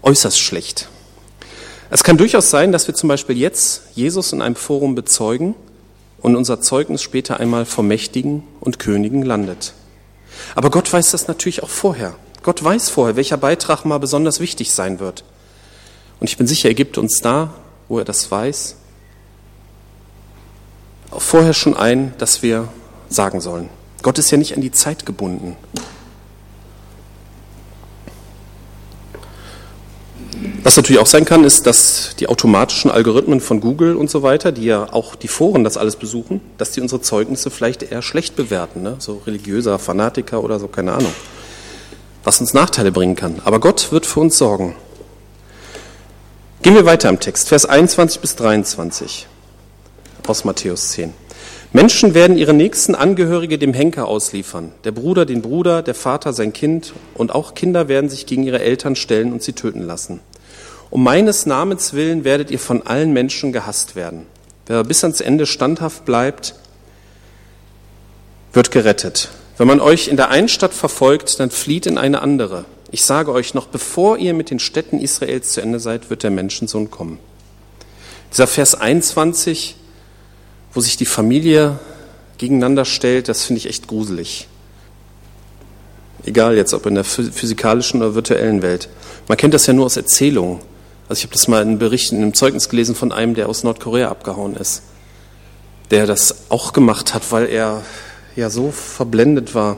äußerst 0.02 0.38
schlecht. 0.38 0.88
Es 1.90 2.04
kann 2.04 2.16
durchaus 2.16 2.50
sein, 2.50 2.72
dass 2.72 2.86
wir 2.86 2.94
zum 2.94 3.08
Beispiel 3.08 3.36
jetzt 3.36 3.82
Jesus 3.94 4.32
in 4.32 4.42
einem 4.42 4.56
Forum 4.56 4.94
bezeugen 4.94 5.54
und 6.18 6.36
unser 6.36 6.60
Zeugnis 6.60 7.02
später 7.02 7.38
einmal 7.38 7.64
vor 7.64 7.84
Mächtigen 7.84 8.42
und 8.60 8.78
Königen 8.78 9.22
landet. 9.22 9.74
Aber 10.54 10.70
Gott 10.70 10.92
weiß 10.92 11.12
das 11.12 11.28
natürlich 11.28 11.62
auch 11.62 11.68
vorher. 11.68 12.14
Gott 12.42 12.62
weiß 12.62 12.88
vorher, 12.88 13.16
welcher 13.16 13.36
Beitrag 13.36 13.84
mal 13.84 13.98
besonders 13.98 14.40
wichtig 14.40 14.72
sein 14.72 15.00
wird. 15.00 15.24
Und 16.18 16.28
ich 16.28 16.36
bin 16.36 16.46
sicher, 16.46 16.68
er 16.68 16.74
gibt 16.74 16.98
uns 16.98 17.20
da, 17.20 17.54
wo 17.88 17.98
er 17.98 18.04
das 18.04 18.30
weiß, 18.30 18.76
vorher 21.18 21.54
schon 21.54 21.76
ein, 21.76 22.14
dass 22.18 22.42
wir 22.42 22.68
sagen 23.08 23.40
sollen. 23.40 23.68
Gott 24.02 24.18
ist 24.18 24.30
ja 24.30 24.38
nicht 24.38 24.54
an 24.54 24.60
die 24.60 24.72
Zeit 24.72 25.06
gebunden. 25.06 25.56
Was 30.62 30.76
natürlich 30.76 31.00
auch 31.00 31.06
sein 31.06 31.24
kann, 31.24 31.44
ist, 31.44 31.66
dass 31.66 32.16
die 32.18 32.28
automatischen 32.28 32.90
Algorithmen 32.90 33.40
von 33.40 33.60
Google 33.60 33.94
und 33.94 34.10
so 34.10 34.22
weiter, 34.22 34.50
die 34.50 34.64
ja 34.64 34.92
auch 34.92 35.14
die 35.14 35.28
Foren 35.28 35.62
das 35.62 35.76
alles 35.76 35.94
besuchen, 35.94 36.40
dass 36.58 36.72
die 36.72 36.80
unsere 36.80 37.00
Zeugnisse 37.00 37.50
vielleicht 37.50 37.84
eher 37.84 38.02
schlecht 38.02 38.34
bewerten, 38.34 38.82
ne? 38.82 38.96
so 38.98 39.22
religiöser 39.26 39.78
Fanatiker 39.78 40.42
oder 40.42 40.58
so, 40.58 40.66
keine 40.66 40.92
Ahnung. 40.92 41.12
Was 42.24 42.40
uns 42.40 42.52
Nachteile 42.52 42.90
bringen 42.90 43.14
kann. 43.14 43.40
Aber 43.44 43.60
Gott 43.60 43.92
wird 43.92 44.06
für 44.06 44.18
uns 44.18 44.36
sorgen. 44.36 44.74
Gehen 46.66 46.74
wir 46.74 46.84
weiter 46.84 47.08
im 47.10 47.20
Text, 47.20 47.48
Vers 47.48 47.64
21 47.64 48.20
bis 48.20 48.34
23 48.34 49.28
aus 50.26 50.44
Matthäus 50.44 50.90
10. 50.90 51.14
Menschen 51.72 52.12
werden 52.12 52.36
ihre 52.36 52.54
nächsten 52.54 52.96
Angehörige 52.96 53.56
dem 53.56 53.72
Henker 53.72 54.08
ausliefern, 54.08 54.72
der 54.82 54.90
Bruder 54.90 55.26
den 55.26 55.42
Bruder, 55.42 55.82
der 55.82 55.94
Vater 55.94 56.32
sein 56.32 56.52
Kind 56.52 56.92
und 57.14 57.32
auch 57.32 57.54
Kinder 57.54 57.86
werden 57.86 58.10
sich 58.10 58.26
gegen 58.26 58.42
ihre 58.42 58.58
Eltern 58.58 58.96
stellen 58.96 59.32
und 59.32 59.44
sie 59.44 59.52
töten 59.52 59.82
lassen. 59.82 60.18
Um 60.90 61.04
meines 61.04 61.46
Namens 61.46 61.92
willen 61.92 62.24
werdet 62.24 62.50
ihr 62.50 62.58
von 62.58 62.84
allen 62.84 63.12
Menschen 63.12 63.52
gehasst 63.52 63.94
werden. 63.94 64.26
Wer 64.66 64.82
bis 64.82 65.04
ans 65.04 65.20
Ende 65.20 65.46
standhaft 65.46 66.04
bleibt, 66.04 66.56
wird 68.52 68.72
gerettet. 68.72 69.28
Wenn 69.56 69.68
man 69.68 69.78
euch 69.78 70.08
in 70.08 70.16
der 70.16 70.30
einen 70.30 70.48
Stadt 70.48 70.74
verfolgt, 70.74 71.38
dann 71.38 71.50
flieht 71.50 71.86
in 71.86 71.96
eine 71.96 72.22
andere. 72.22 72.64
Ich 72.96 73.04
sage 73.04 73.30
euch, 73.30 73.52
noch 73.52 73.66
bevor 73.66 74.16
ihr 74.16 74.32
mit 74.32 74.48
den 74.48 74.58
Städten 74.58 74.98
Israels 75.00 75.52
zu 75.52 75.60
Ende 75.60 75.80
seid, 75.80 76.08
wird 76.08 76.22
der 76.22 76.30
Menschensohn 76.30 76.90
kommen. 76.90 77.18
Dieser 78.32 78.46
Vers 78.46 78.74
21, 78.74 79.76
wo 80.72 80.80
sich 80.80 80.96
die 80.96 81.04
Familie 81.04 81.78
gegeneinander 82.38 82.86
stellt, 82.86 83.28
das 83.28 83.44
finde 83.44 83.58
ich 83.58 83.66
echt 83.66 83.86
gruselig. 83.86 84.48
Egal 86.24 86.56
jetzt, 86.56 86.72
ob 86.72 86.86
in 86.86 86.94
der 86.94 87.04
physikalischen 87.04 88.00
oder 88.00 88.14
virtuellen 88.14 88.62
Welt. 88.62 88.88
Man 89.28 89.36
kennt 89.36 89.52
das 89.52 89.66
ja 89.66 89.74
nur 89.74 89.84
aus 89.84 89.98
Erzählungen. 89.98 90.60
Also 91.06 91.18
ich 91.18 91.24
habe 91.24 91.34
das 91.34 91.48
mal 91.48 91.60
in 91.60 91.78
Berichten, 91.78 92.16
in 92.16 92.22
einem 92.22 92.32
Zeugnis 92.32 92.70
gelesen 92.70 92.94
von 92.94 93.12
einem, 93.12 93.34
der 93.34 93.50
aus 93.50 93.62
Nordkorea 93.62 94.08
abgehauen 94.08 94.56
ist, 94.56 94.80
der 95.90 96.06
das 96.06 96.46
auch 96.48 96.72
gemacht 96.72 97.12
hat, 97.12 97.30
weil 97.30 97.44
er 97.44 97.82
ja 98.36 98.48
so 98.48 98.70
verblendet 98.70 99.54
war. 99.54 99.76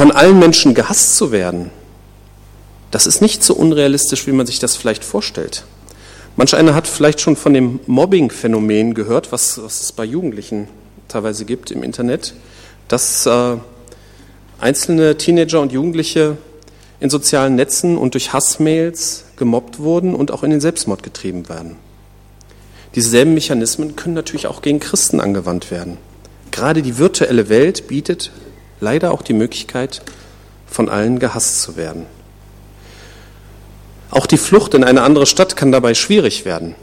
Von 0.00 0.12
allen 0.12 0.38
Menschen 0.38 0.72
gehasst 0.72 1.16
zu 1.16 1.30
werden, 1.30 1.70
das 2.90 3.06
ist 3.06 3.20
nicht 3.20 3.44
so 3.44 3.52
unrealistisch, 3.52 4.26
wie 4.26 4.32
man 4.32 4.46
sich 4.46 4.58
das 4.58 4.74
vielleicht 4.74 5.04
vorstellt. 5.04 5.64
Manch 6.36 6.56
einer 6.56 6.74
hat 6.74 6.86
vielleicht 6.86 7.20
schon 7.20 7.36
von 7.36 7.52
dem 7.52 7.80
Mobbing-Phänomen 7.84 8.94
gehört, 8.94 9.30
was, 9.30 9.62
was, 9.62 9.82
es 9.82 9.92
bei 9.92 10.06
Jugendlichen 10.06 10.68
teilweise 11.08 11.44
gibt 11.44 11.70
im 11.70 11.82
Internet, 11.82 12.32
dass 12.88 13.26
äh, 13.26 13.58
einzelne 14.58 15.18
Teenager 15.18 15.60
und 15.60 15.70
Jugendliche 15.70 16.38
in 16.98 17.10
sozialen 17.10 17.54
Netzen 17.54 17.98
und 17.98 18.14
durch 18.14 18.32
Hassmails 18.32 19.24
gemobbt 19.36 19.80
wurden 19.80 20.14
und 20.14 20.30
auch 20.30 20.42
in 20.42 20.50
den 20.50 20.62
Selbstmord 20.62 21.02
getrieben 21.02 21.50
werden. 21.50 21.76
Dieselben 22.94 23.34
Mechanismen 23.34 23.96
können 23.96 24.14
natürlich 24.14 24.46
auch 24.46 24.62
gegen 24.62 24.80
Christen 24.80 25.20
angewandt 25.20 25.70
werden. 25.70 25.98
Gerade 26.52 26.80
die 26.80 26.96
virtuelle 26.96 27.50
Welt 27.50 27.86
bietet 27.86 28.30
leider 28.80 29.12
auch 29.12 29.22
die 29.22 29.34
Möglichkeit, 29.34 30.02
von 30.66 30.88
allen 30.88 31.18
gehasst 31.18 31.62
zu 31.62 31.76
werden. 31.76 32.06
Auch 34.10 34.26
die 34.26 34.38
Flucht 34.38 34.74
in 34.74 34.82
eine 34.82 35.02
andere 35.02 35.26
Stadt 35.26 35.56
kann 35.56 35.70
dabei 35.70 35.94
schwierig 35.94 36.44
werden. 36.44 36.74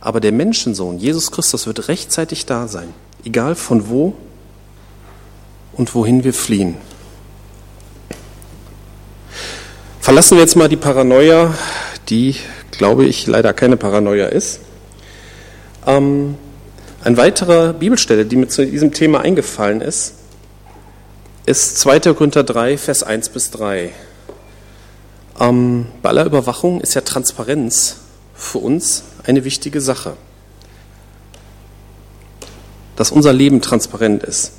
Aber 0.00 0.20
der 0.20 0.32
Menschensohn, 0.32 0.98
Jesus 0.98 1.30
Christus, 1.30 1.66
wird 1.66 1.88
rechtzeitig 1.88 2.46
da 2.46 2.68
sein, 2.68 2.92
egal 3.24 3.54
von 3.54 3.88
wo 3.88 4.14
und 5.72 5.94
wohin 5.94 6.24
wir 6.24 6.34
fliehen. 6.34 6.76
Verlassen 10.00 10.36
wir 10.36 10.42
jetzt 10.42 10.56
mal 10.56 10.68
die 10.68 10.76
Paranoia, 10.76 11.54
die, 12.08 12.36
glaube 12.72 13.06
ich, 13.06 13.26
leider 13.26 13.52
keine 13.52 13.76
Paranoia 13.76 14.26
ist. 14.26 14.60
Ähm, 15.86 16.36
eine 17.04 17.16
weitere 17.16 17.72
Bibelstelle, 17.72 18.26
die 18.26 18.36
mir 18.36 18.48
zu 18.48 18.66
diesem 18.66 18.92
Thema 18.92 19.20
eingefallen 19.20 19.80
ist, 19.80 20.14
ist 21.44 21.78
2. 21.78 22.00
Korinther 22.14 22.44
3, 22.44 22.78
Vers 22.78 23.02
1 23.02 23.30
bis 23.30 23.50
3. 23.50 23.90
Ähm, 25.40 25.86
bei 26.00 26.10
aller 26.10 26.24
Überwachung 26.24 26.80
ist 26.80 26.94
ja 26.94 27.00
Transparenz 27.00 27.96
für 28.34 28.58
uns 28.58 29.02
eine 29.24 29.44
wichtige 29.44 29.80
Sache. 29.80 30.16
Dass 32.96 33.10
unser 33.10 33.32
Leben 33.32 33.60
transparent 33.60 34.22
ist, 34.22 34.52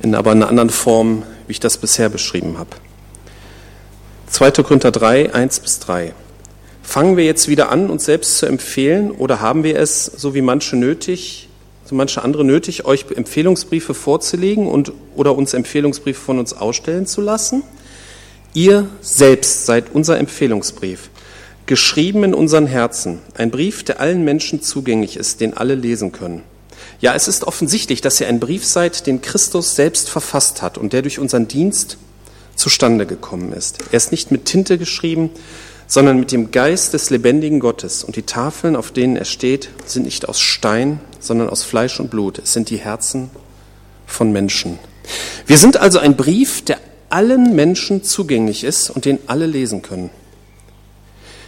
in 0.00 0.14
aber 0.14 0.32
einer 0.32 0.48
anderen 0.48 0.70
Form, 0.70 1.22
wie 1.46 1.52
ich 1.52 1.60
das 1.60 1.78
bisher 1.78 2.10
beschrieben 2.10 2.58
habe. 2.58 2.70
2. 4.28 4.50
Korinther 4.62 4.90
3, 4.90 5.34
1 5.34 5.60
bis 5.60 5.78
3. 5.78 6.12
Fangen 6.82 7.16
wir 7.16 7.24
jetzt 7.24 7.48
wieder 7.48 7.70
an, 7.70 7.88
uns 7.88 8.04
selbst 8.04 8.38
zu 8.38 8.46
empfehlen 8.46 9.10
oder 9.10 9.40
haben 9.40 9.64
wir 9.64 9.78
es, 9.78 10.04
so 10.04 10.34
wie 10.34 10.42
manche 10.42 10.76
nötig, 10.76 11.47
so 11.88 11.94
manche 11.94 12.22
andere 12.22 12.44
nötig, 12.44 12.84
euch 12.84 13.06
Empfehlungsbriefe 13.14 13.94
vorzulegen 13.94 14.66
und 14.66 14.92
oder 15.16 15.34
uns 15.34 15.54
Empfehlungsbriefe 15.54 16.20
von 16.20 16.38
uns 16.38 16.52
ausstellen 16.52 17.06
zu 17.06 17.22
lassen? 17.22 17.62
Ihr 18.52 18.88
selbst 19.00 19.64
seid 19.64 19.86
unser 19.94 20.18
Empfehlungsbrief, 20.18 21.08
geschrieben 21.64 22.24
in 22.24 22.34
unseren 22.34 22.66
Herzen, 22.66 23.20
ein 23.34 23.50
Brief, 23.50 23.84
der 23.84 24.00
allen 24.00 24.22
Menschen 24.22 24.60
zugänglich 24.60 25.16
ist, 25.16 25.40
den 25.40 25.56
alle 25.56 25.76
lesen 25.76 26.12
können. 26.12 26.42
Ja, 27.00 27.14
es 27.14 27.26
ist 27.26 27.44
offensichtlich, 27.44 28.02
dass 28.02 28.20
ihr 28.20 28.28
ein 28.28 28.40
Brief 28.40 28.66
seid, 28.66 29.06
den 29.06 29.22
Christus 29.22 29.74
selbst 29.74 30.10
verfasst 30.10 30.60
hat 30.60 30.76
und 30.76 30.92
der 30.92 31.00
durch 31.00 31.18
unseren 31.18 31.48
Dienst 31.48 31.96
zustande 32.54 33.06
gekommen 33.06 33.54
ist. 33.54 33.78
Er 33.92 33.96
ist 33.96 34.10
nicht 34.10 34.30
mit 34.30 34.44
Tinte 34.44 34.76
geschrieben, 34.76 35.30
sondern 35.86 36.20
mit 36.20 36.32
dem 36.32 36.50
Geist 36.50 36.92
des 36.92 37.08
lebendigen 37.08 37.60
Gottes. 37.60 38.04
Und 38.04 38.16
die 38.16 38.22
Tafeln, 38.22 38.76
auf 38.76 38.92
denen 38.92 39.16
er 39.16 39.24
steht, 39.24 39.70
sind 39.86 40.04
nicht 40.04 40.28
aus 40.28 40.38
Stein, 40.38 41.00
sondern 41.18 41.48
aus 41.48 41.62
Fleisch 41.62 42.00
und 42.00 42.10
Blut. 42.10 42.38
Es 42.38 42.52
sind 42.52 42.70
die 42.70 42.78
Herzen 42.78 43.30
von 44.06 44.32
Menschen. 44.32 44.78
Wir 45.46 45.58
sind 45.58 45.76
also 45.76 45.98
ein 45.98 46.16
Brief, 46.16 46.64
der 46.64 46.78
allen 47.10 47.54
Menschen 47.54 48.02
zugänglich 48.02 48.64
ist 48.64 48.90
und 48.90 49.04
den 49.04 49.18
alle 49.26 49.46
lesen 49.46 49.82
können. 49.82 50.10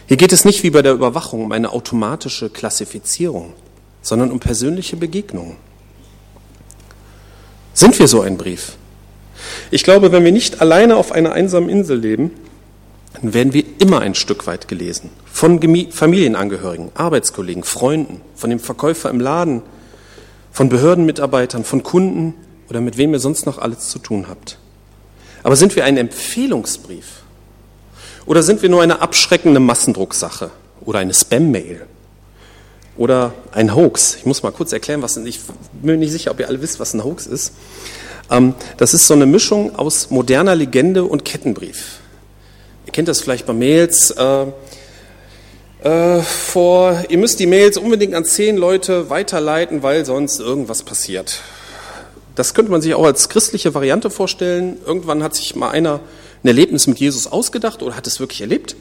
Hier 0.07 0.17
geht 0.17 0.33
es 0.33 0.43
nicht 0.43 0.63
wie 0.63 0.71
bei 0.71 0.81
der 0.81 0.93
Überwachung 0.93 1.45
um 1.45 1.51
eine 1.51 1.71
automatische 1.71 2.49
Klassifizierung, 2.49 3.53
sondern 4.01 4.31
um 4.31 4.39
persönliche 4.39 4.97
Begegnungen. 4.97 5.55
Sind 7.73 7.97
wir 7.97 8.07
so 8.07 8.21
ein 8.21 8.37
Brief? 8.37 8.73
Ich 9.69 9.83
glaube, 9.83 10.11
wenn 10.11 10.25
wir 10.25 10.31
nicht 10.31 10.61
alleine 10.61 10.97
auf 10.97 11.11
einer 11.11 11.31
einsamen 11.31 11.69
Insel 11.69 11.97
leben, 11.97 12.31
dann 13.21 13.33
werden 13.33 13.53
wir 13.53 13.63
immer 13.79 13.99
ein 13.99 14.15
Stück 14.15 14.47
weit 14.47 14.67
gelesen. 14.67 15.09
Von 15.31 15.59
Familienangehörigen, 15.91 16.91
Arbeitskollegen, 16.95 17.63
Freunden, 17.63 18.21
von 18.35 18.49
dem 18.49 18.59
Verkäufer 18.59 19.09
im 19.09 19.19
Laden, 19.19 19.61
von 20.51 20.69
Behördenmitarbeitern, 20.69 21.63
von 21.63 21.83
Kunden 21.83 22.33
oder 22.69 22.81
mit 22.81 22.97
wem 22.97 23.13
ihr 23.13 23.19
sonst 23.19 23.45
noch 23.45 23.57
alles 23.57 23.89
zu 23.89 23.99
tun 23.99 24.27
habt. 24.27 24.57
Aber 25.43 25.55
sind 25.55 25.75
wir 25.75 25.85
ein 25.85 25.97
Empfehlungsbrief? 25.97 27.23
Oder 28.25 28.43
sind 28.43 28.61
wir 28.61 28.69
nur 28.69 28.81
eine 28.81 29.01
abschreckende 29.01 29.59
Massendrucksache 29.59 30.51
oder 30.81 30.99
eine 30.99 31.13
Spam-Mail? 31.13 31.85
Oder 32.97 33.33
ein 33.51 33.75
Hoax? 33.75 34.15
Ich 34.15 34.25
muss 34.25 34.43
mal 34.43 34.51
kurz 34.51 34.73
erklären, 34.73 35.01
was 35.01 35.17
ich 35.17 35.39
bin 35.81 35.93
mir 35.93 35.97
nicht 35.97 36.11
sicher, 36.11 36.31
ob 36.31 36.39
ihr 36.39 36.47
alle 36.47 36.61
wisst, 36.61 36.79
was 36.79 36.93
ein 36.93 37.03
Hoax 37.03 37.25
ist. 37.25 37.53
Ähm, 38.29 38.53
das 38.77 38.93
ist 38.93 39.07
so 39.07 39.13
eine 39.13 39.25
Mischung 39.25 39.75
aus 39.75 40.11
moderner 40.11 40.55
Legende 40.55 41.03
und 41.03 41.25
Kettenbrief. 41.25 42.00
Ihr 42.91 42.93
kennt 42.93 43.07
das 43.07 43.21
vielleicht 43.21 43.45
bei 43.45 43.53
Mails. 43.53 44.11
Äh, 44.11 44.47
äh, 45.81 46.21
vor, 46.21 47.05
ihr 47.07 47.17
müsst 47.17 47.39
die 47.39 47.47
Mails 47.47 47.77
unbedingt 47.77 48.13
an 48.13 48.25
zehn 48.25 48.57
Leute 48.57 49.09
weiterleiten, 49.09 49.81
weil 49.81 50.03
sonst 50.03 50.41
irgendwas 50.41 50.83
passiert. 50.83 51.39
Das 52.35 52.53
könnte 52.53 52.69
man 52.69 52.81
sich 52.81 52.93
auch 52.93 53.05
als 53.05 53.29
christliche 53.29 53.73
Variante 53.73 54.09
vorstellen. 54.09 54.77
Irgendwann 54.85 55.23
hat 55.23 55.35
sich 55.35 55.55
mal 55.55 55.69
einer 55.69 56.01
ein 56.43 56.47
Erlebnis 56.49 56.85
mit 56.85 56.99
Jesus 56.99 57.27
ausgedacht 57.27 57.81
oder 57.81 57.95
hat 57.95 58.07
es 58.07 58.19
wirklich 58.19 58.41
erlebt 58.41 58.75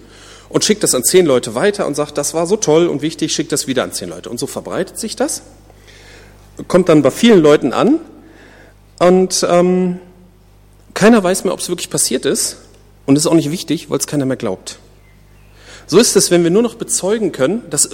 und 0.48 0.64
schickt 0.64 0.82
das 0.82 0.92
an 0.96 1.04
zehn 1.04 1.24
Leute 1.24 1.54
weiter 1.54 1.86
und 1.86 1.94
sagt, 1.94 2.18
das 2.18 2.34
war 2.34 2.48
so 2.48 2.56
toll 2.56 2.88
und 2.88 3.02
wichtig, 3.02 3.32
schickt 3.32 3.52
das 3.52 3.68
wieder 3.68 3.84
an 3.84 3.92
zehn 3.92 4.08
Leute. 4.08 4.28
Und 4.28 4.40
so 4.40 4.48
verbreitet 4.48 4.98
sich 4.98 5.14
das, 5.14 5.42
kommt 6.66 6.88
dann 6.88 7.02
bei 7.02 7.12
vielen 7.12 7.38
Leuten 7.38 7.72
an 7.72 8.00
und 8.98 9.46
ähm, 9.48 10.00
keiner 10.94 11.22
weiß 11.22 11.44
mehr, 11.44 11.52
ob 11.52 11.60
es 11.60 11.68
wirklich 11.68 11.90
passiert 11.90 12.26
ist. 12.26 12.56
Und 13.10 13.16
es 13.16 13.24
ist 13.24 13.26
auch 13.26 13.34
nicht 13.34 13.50
wichtig, 13.50 13.90
weil 13.90 13.98
es 13.98 14.06
keiner 14.06 14.24
mehr 14.24 14.36
glaubt. 14.36 14.78
So 15.88 15.98
ist 15.98 16.14
es, 16.14 16.30
wenn 16.30 16.44
wir 16.44 16.50
nur 16.52 16.62
noch 16.62 16.76
bezeugen 16.76 17.32
können, 17.32 17.62
dass 17.68 17.90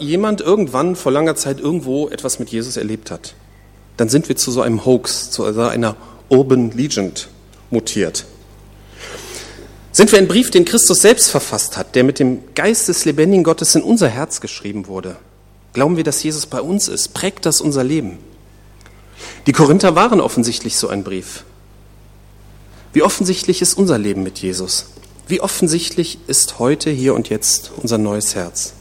jemand 0.00 0.40
irgendwann 0.40 0.96
vor 0.96 1.12
langer 1.12 1.36
Zeit 1.36 1.60
irgendwo 1.60 2.08
etwas 2.08 2.40
mit 2.40 2.48
Jesus 2.48 2.76
erlebt 2.76 3.12
hat. 3.12 3.34
Dann 3.98 4.08
sind 4.08 4.28
wir 4.28 4.34
zu 4.34 4.50
so 4.50 4.60
einem 4.60 4.84
Hoax, 4.84 5.30
zu 5.30 5.44
einer 5.44 5.94
Urban 6.28 6.72
Legend 6.72 7.28
mutiert. 7.70 8.24
Sind 9.92 10.10
wir 10.10 10.18
ein 10.18 10.26
Brief, 10.26 10.50
den 10.50 10.64
Christus 10.64 11.02
selbst 11.02 11.30
verfasst 11.30 11.76
hat, 11.76 11.94
der 11.94 12.02
mit 12.02 12.18
dem 12.18 12.40
Geist 12.56 12.88
des 12.88 13.04
lebendigen 13.04 13.44
Gottes 13.44 13.76
in 13.76 13.82
unser 13.82 14.08
Herz 14.08 14.40
geschrieben 14.40 14.88
wurde? 14.88 15.14
Glauben 15.72 15.96
wir, 15.96 16.02
dass 16.02 16.20
Jesus 16.20 16.46
bei 16.46 16.60
uns 16.60 16.88
ist? 16.88 17.14
Prägt 17.14 17.46
das 17.46 17.60
unser 17.60 17.84
Leben? 17.84 18.18
Die 19.46 19.52
Korinther 19.52 19.94
waren 19.94 20.20
offensichtlich 20.20 20.76
so 20.76 20.88
ein 20.88 21.04
Brief. 21.04 21.44
Wie 22.92 23.02
offensichtlich 23.02 23.60
ist 23.62 23.74
unser 23.74 23.98
Leben 23.98 24.22
mit 24.22 24.38
Jesus? 24.38 24.86
Wie 25.26 25.40
offensichtlich 25.40 26.18
ist 26.26 26.58
heute, 26.58 26.90
hier 26.90 27.14
und 27.14 27.28
jetzt 27.28 27.70
unser 27.76 27.98
neues 27.98 28.34
Herz? 28.34 28.72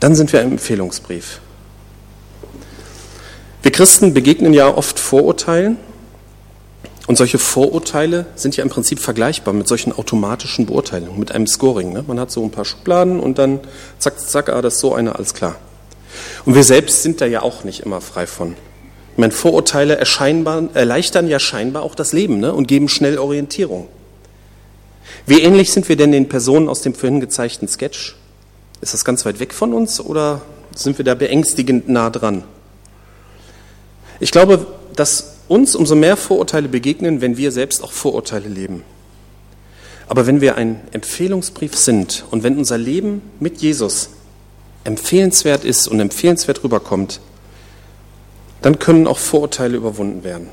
Dann 0.00 0.14
sind 0.14 0.32
wir 0.32 0.40
ein 0.40 0.52
Empfehlungsbrief. 0.52 1.40
Wir 3.62 3.72
Christen 3.72 4.14
begegnen 4.14 4.52
ja 4.52 4.68
oft 4.68 5.00
Vorurteilen 5.00 5.78
und 7.06 7.16
solche 7.16 7.38
Vorurteile 7.38 8.26
sind 8.34 8.56
ja 8.56 8.62
im 8.62 8.70
Prinzip 8.70 9.00
vergleichbar 9.00 9.54
mit 9.54 9.66
solchen 9.66 9.92
automatischen 9.92 10.66
Beurteilungen, 10.66 11.18
mit 11.18 11.32
einem 11.32 11.46
Scoring. 11.46 11.92
Ne? 11.92 12.04
Man 12.06 12.20
hat 12.20 12.30
so 12.30 12.44
ein 12.44 12.50
paar 12.50 12.66
Schubladen 12.66 13.18
und 13.18 13.38
dann 13.38 13.60
zack, 13.98 14.20
zack, 14.20 14.50
ah, 14.50 14.60
das 14.60 14.74
ist 14.74 14.80
so 14.80 14.94
eine, 14.94 15.16
alles 15.16 15.32
klar. 15.32 15.56
Und 16.44 16.54
wir 16.54 16.64
selbst 16.64 17.02
sind 17.02 17.22
da 17.22 17.26
ja 17.26 17.42
auch 17.42 17.64
nicht 17.64 17.80
immer 17.80 18.02
frei 18.02 18.26
von. 18.26 18.56
Ich 19.18 19.20
meine, 19.20 19.32
Vorurteile 19.32 19.96
erleichtern 19.98 21.26
ja 21.26 21.40
scheinbar 21.40 21.82
auch 21.82 21.96
das 21.96 22.12
Leben 22.12 22.38
ne? 22.38 22.54
und 22.54 22.68
geben 22.68 22.88
schnell 22.88 23.18
Orientierung. 23.18 23.88
Wie 25.26 25.40
ähnlich 25.40 25.72
sind 25.72 25.88
wir 25.88 25.96
denn 25.96 26.12
den 26.12 26.28
Personen 26.28 26.68
aus 26.68 26.82
dem 26.82 26.94
vorhin 26.94 27.18
gezeigten 27.18 27.66
Sketch? 27.66 28.14
Ist 28.80 28.94
das 28.94 29.04
ganz 29.04 29.26
weit 29.26 29.40
weg 29.40 29.52
von 29.52 29.74
uns 29.74 29.98
oder 29.98 30.42
sind 30.72 30.98
wir 30.98 31.04
da 31.04 31.16
beängstigend 31.16 31.88
nah 31.88 32.10
dran? 32.10 32.44
Ich 34.20 34.30
glaube, 34.30 34.68
dass 34.94 35.38
uns 35.48 35.74
umso 35.74 35.96
mehr 35.96 36.16
Vorurteile 36.16 36.68
begegnen, 36.68 37.20
wenn 37.20 37.36
wir 37.36 37.50
selbst 37.50 37.82
auch 37.82 37.90
Vorurteile 37.90 38.48
leben. 38.48 38.84
Aber 40.06 40.28
wenn 40.28 40.40
wir 40.40 40.54
ein 40.54 40.80
Empfehlungsbrief 40.92 41.76
sind 41.76 42.24
und 42.30 42.44
wenn 42.44 42.56
unser 42.56 42.78
Leben 42.78 43.22
mit 43.40 43.60
Jesus 43.60 44.10
empfehlenswert 44.84 45.64
ist 45.64 45.88
und 45.88 45.98
empfehlenswert 45.98 46.62
rüberkommt, 46.62 47.18
dann 48.62 48.78
können 48.78 49.06
auch 49.06 49.18
Vorurteile 49.18 49.76
überwunden 49.76 50.24
werden. 50.24 50.48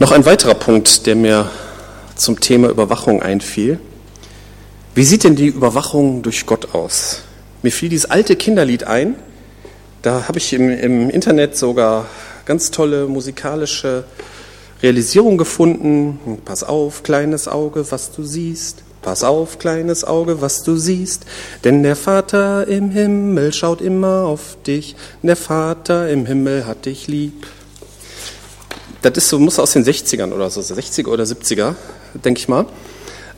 Noch 0.00 0.12
ein 0.12 0.24
weiterer 0.24 0.54
Punkt, 0.54 1.06
der 1.06 1.16
mir 1.16 1.50
zum 2.14 2.40
Thema 2.40 2.68
Überwachung 2.68 3.22
einfiel. 3.22 3.80
Wie 4.94 5.04
sieht 5.04 5.24
denn 5.24 5.36
die 5.36 5.46
Überwachung 5.46 6.22
durch 6.22 6.46
Gott 6.46 6.74
aus? 6.74 7.22
Mir 7.62 7.72
fiel 7.72 7.88
dieses 7.88 8.10
alte 8.10 8.36
Kinderlied 8.36 8.84
ein, 8.84 9.16
da 10.02 10.28
habe 10.28 10.38
ich 10.38 10.52
im, 10.52 10.70
im, 10.70 11.10
Internet 11.10 11.56
sogar 11.56 12.06
ganz 12.44 12.70
tolle 12.70 13.06
musikalische 13.06 14.04
Realisierung 14.82 15.38
gefunden. 15.38 16.40
Pass 16.44 16.62
auf, 16.62 17.02
kleines 17.02 17.48
Auge, 17.48 17.90
was 17.90 18.12
du 18.12 18.22
siehst. 18.22 18.84
Pass 19.08 19.24
auf, 19.24 19.58
kleines 19.58 20.04
Auge, 20.04 20.42
was 20.42 20.64
du 20.64 20.76
siehst. 20.76 21.24
Denn 21.64 21.82
der 21.82 21.96
Vater 21.96 22.68
im 22.68 22.90
Himmel 22.90 23.54
schaut 23.54 23.80
immer 23.80 24.24
auf 24.24 24.58
dich. 24.66 24.96
Der 25.22 25.34
Vater 25.34 26.10
im 26.10 26.26
Himmel 26.26 26.66
hat 26.66 26.84
dich 26.84 27.08
lieb. 27.08 27.46
Das 29.00 29.14
ist 29.16 29.30
so, 29.30 29.38
muss 29.38 29.58
aus 29.58 29.72
den 29.72 29.82
60ern 29.82 30.30
oder 30.30 30.50
so, 30.50 30.60
60er 30.60 31.08
oder 31.08 31.24
70er, 31.24 31.74
denke 32.22 32.38
ich 32.38 32.48
mal. 32.48 32.66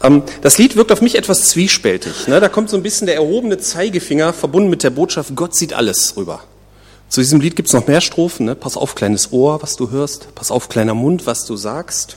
Ähm, 0.02 0.24
das 0.42 0.58
Lied 0.58 0.74
wirkt 0.74 0.90
auf 0.90 1.02
mich 1.02 1.14
etwas 1.14 1.50
zwiespältig. 1.50 2.26
Ne? 2.26 2.40
Da 2.40 2.48
kommt 2.48 2.68
so 2.68 2.76
ein 2.76 2.82
bisschen 2.82 3.06
der 3.06 3.14
erhobene 3.14 3.58
Zeigefinger 3.58 4.32
verbunden 4.32 4.70
mit 4.70 4.82
der 4.82 4.90
Botschaft, 4.90 5.36
Gott 5.36 5.54
sieht 5.54 5.72
alles 5.72 6.16
rüber. 6.16 6.40
Zu 7.08 7.20
diesem 7.20 7.40
Lied 7.40 7.54
gibt 7.54 7.68
es 7.68 7.74
noch 7.74 7.86
mehr 7.86 8.00
Strophen. 8.00 8.46
Ne? 8.46 8.56
Pass 8.56 8.76
auf, 8.76 8.96
kleines 8.96 9.32
Ohr, 9.32 9.62
was 9.62 9.76
du 9.76 9.92
hörst. 9.92 10.34
Pass 10.34 10.50
auf, 10.50 10.68
kleiner 10.68 10.94
Mund, 10.94 11.26
was 11.26 11.44
du 11.44 11.54
sagst. 11.54 12.16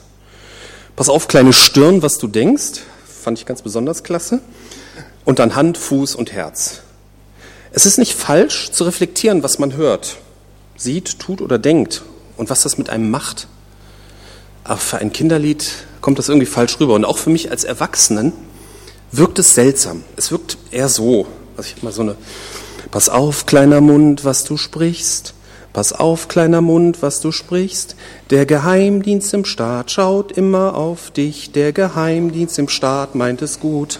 Pass 0.95 1.07
auf, 1.07 1.27
kleine 1.27 1.53
Stirn, 1.53 2.01
was 2.01 2.17
du 2.17 2.25
denkst. 2.25 2.81
Fand 3.23 3.39
ich 3.39 3.45
ganz 3.45 3.61
besonders 3.61 4.03
klasse. 4.03 4.41
Und 5.23 5.39
dann 5.39 5.55
Hand, 5.55 5.77
Fuß 5.77 6.15
und 6.15 6.33
Herz. 6.33 6.81
Es 7.71 7.85
ist 7.85 7.97
nicht 7.97 8.13
falsch 8.13 8.71
zu 8.71 8.83
reflektieren, 8.83 9.43
was 9.43 9.59
man 9.59 9.75
hört, 9.75 10.17
sieht, 10.75 11.19
tut 11.19 11.41
oder 11.41 11.57
denkt 11.57 12.03
und 12.35 12.49
was 12.49 12.63
das 12.63 12.77
mit 12.77 12.89
einem 12.89 13.09
macht. 13.09 13.47
Aber 14.65 14.77
für 14.77 14.97
ein 14.97 15.13
Kinderlied 15.13 15.71
kommt 16.01 16.19
das 16.19 16.27
irgendwie 16.27 16.45
falsch 16.47 16.79
rüber. 16.81 16.95
Und 16.95 17.05
auch 17.05 17.17
für 17.17 17.29
mich 17.29 17.49
als 17.49 17.63
Erwachsenen 17.63 18.33
wirkt 19.13 19.39
es 19.39 19.55
seltsam. 19.55 20.03
Es 20.17 20.31
wirkt 20.31 20.57
eher 20.71 20.89
so. 20.89 21.25
Also 21.55 21.69
ich 21.69 21.75
habe 21.77 21.85
mal 21.85 21.93
so 21.93 22.01
eine, 22.01 22.15
pass 22.91 23.07
auf, 23.07 23.45
kleiner 23.45 23.79
Mund, 23.79 24.25
was 24.25 24.43
du 24.43 24.57
sprichst. 24.57 25.33
Pass 25.73 25.91
auf, 25.91 26.27
kleiner 26.27 26.61
Mund, 26.61 27.01
was 27.01 27.19
du 27.19 27.31
sprichst. 27.31 27.95
Der 28.29 28.45
Geheimdienst 28.45 29.33
im 29.33 29.43
Staat 29.43 29.89
schaut 29.89 30.31
immer 30.31 30.75
auf 30.75 31.09
dich. 31.09 31.51
Der 31.51 31.73
Geheimdienst 31.73 32.59
im 32.59 32.69
Staat 32.69 33.15
meint 33.15 33.41
es 33.41 33.59
gut. 33.59 33.99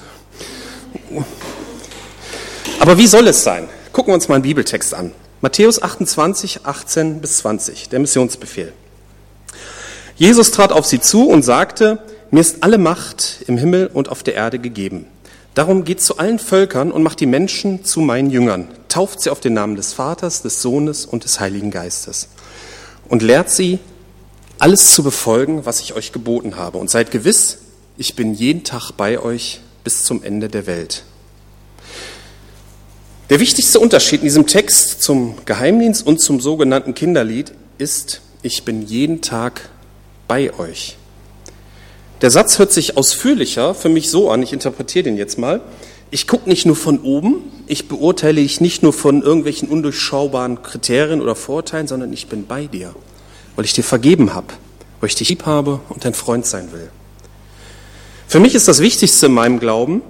Aber 2.80 3.00
wie 3.00 3.08
soll 3.08 3.28
es 3.28 3.44
sein? 3.44 3.68
Gucken 3.92 4.12
wir 4.12 4.16
uns 4.16 4.28
mal 4.28 4.36
einen 4.36 4.44
Bibeltext 4.44 4.94
an. 4.94 5.14
Matthäus 5.42 5.82
28, 5.82 6.66
18 6.66 7.22
bis 7.22 7.38
20, 7.38 7.90
der 7.90 8.00
Missionsbefehl. 8.00 8.72
Jesus 10.16 10.52
trat 10.52 10.72
auf 10.72 10.86
sie 10.86 11.02
zu 11.02 11.28
und 11.28 11.42
sagte, 11.42 11.98
mir 12.30 12.40
ist 12.40 12.62
alle 12.62 12.78
Macht 12.78 13.44
im 13.48 13.58
Himmel 13.58 13.90
und 13.92 14.10
auf 14.10 14.22
der 14.22 14.36
Erde 14.36 14.60
gegeben. 14.60 15.08
Darum 15.56 15.84
geht 15.84 16.02
zu 16.02 16.18
allen 16.18 16.40
Völkern 16.40 16.92
und 16.92 17.04
macht 17.04 17.20
die 17.20 17.26
Menschen 17.26 17.84
zu 17.84 18.00
meinen 18.00 18.30
Jüngern, 18.30 18.68
tauft 18.94 19.22
sie 19.22 19.32
auf 19.32 19.40
den 19.40 19.54
Namen 19.54 19.76
des 19.76 19.94
Vaters, 19.94 20.44
des 20.44 20.62
Sohnes 20.62 21.08
und 21.08 21.24
des 21.24 21.40
Heiligen 21.40 21.72
Geistes 21.72 22.28
und 23.10 23.24
lehrt 23.24 23.50
sie, 23.50 23.80
alles 24.60 24.92
zu 24.92 25.02
befolgen, 25.02 25.66
was 25.66 25.82
ich 25.82 25.96
euch 25.96 26.12
geboten 26.12 26.58
habe. 26.58 26.78
Und 26.78 26.92
seid 26.92 27.10
gewiss, 27.10 27.58
ich 27.98 28.16
bin 28.16 28.36
jeden 28.36 28.64
Tag 28.64 28.92
bei 28.92 29.20
euch 29.20 29.62
bis 29.84 30.04
zum 30.04 30.24
Ende 30.24 30.48
der 30.48 30.68
Welt. 30.68 31.04
Der 33.32 33.40
wichtigste 33.40 33.80
Unterschied 33.80 34.22
in 34.22 34.28
diesem 34.28 34.46
Text 34.46 35.02
zum 35.02 35.38
Geheimdienst 35.46 36.06
und 36.06 36.22
zum 36.22 36.40
sogenannten 36.40 36.94
Kinderlied 36.94 37.52
ist, 37.80 38.22
ich 38.44 38.64
bin 38.64 38.86
jeden 38.86 39.22
Tag 39.22 39.70
bei 40.28 40.54
euch. 40.60 40.98
Der 42.22 42.30
Satz 42.30 42.60
hört 42.60 42.72
sich 42.72 42.96
ausführlicher 42.96 43.74
für 43.74 43.90
mich 43.90 44.12
so 44.12 44.30
an, 44.30 44.44
ich 44.44 44.54
interpretiere 44.54 45.04
den 45.04 45.18
jetzt 45.18 45.40
mal. 45.40 45.62
Ich 46.12 46.28
gucke 46.28 46.48
nicht 46.48 46.68
nur 46.68 46.76
von 46.76 47.00
oben, 47.00 47.42
ich 47.74 47.88
beurteile 47.88 48.42
dich 48.42 48.62
nicht 48.62 48.84
nur 48.84 48.94
von 48.94 49.22
irgendwelchen 49.22 49.68
undurchschaubaren 49.68 50.64
Kriterien 50.64 51.22
oder 51.22 51.36
Vorurteilen, 51.36 51.88
sondern 51.88 52.14
ich 52.14 52.28
bin 52.28 52.48
bei 52.48 52.68
dir, 52.68 52.96
weil 53.56 53.66
ich 53.66 53.74
dir 53.74 53.84
vergeben 53.84 54.34
habe, 54.34 54.48
weil 55.02 55.10
ich 55.10 55.16
dich 55.16 55.30
lieb 55.30 55.46
habe 55.46 55.82
und 55.90 56.06
dein 56.06 56.14
Freund 56.14 56.46
sein 56.46 56.72
will. 56.72 56.90
Für 58.28 58.40
mich 58.40 58.56
ist 58.56 58.68
das 58.68 58.80
Wichtigste 58.80 59.26
in 59.26 59.34
meinem 59.34 59.60
Glauben, 59.60 60.02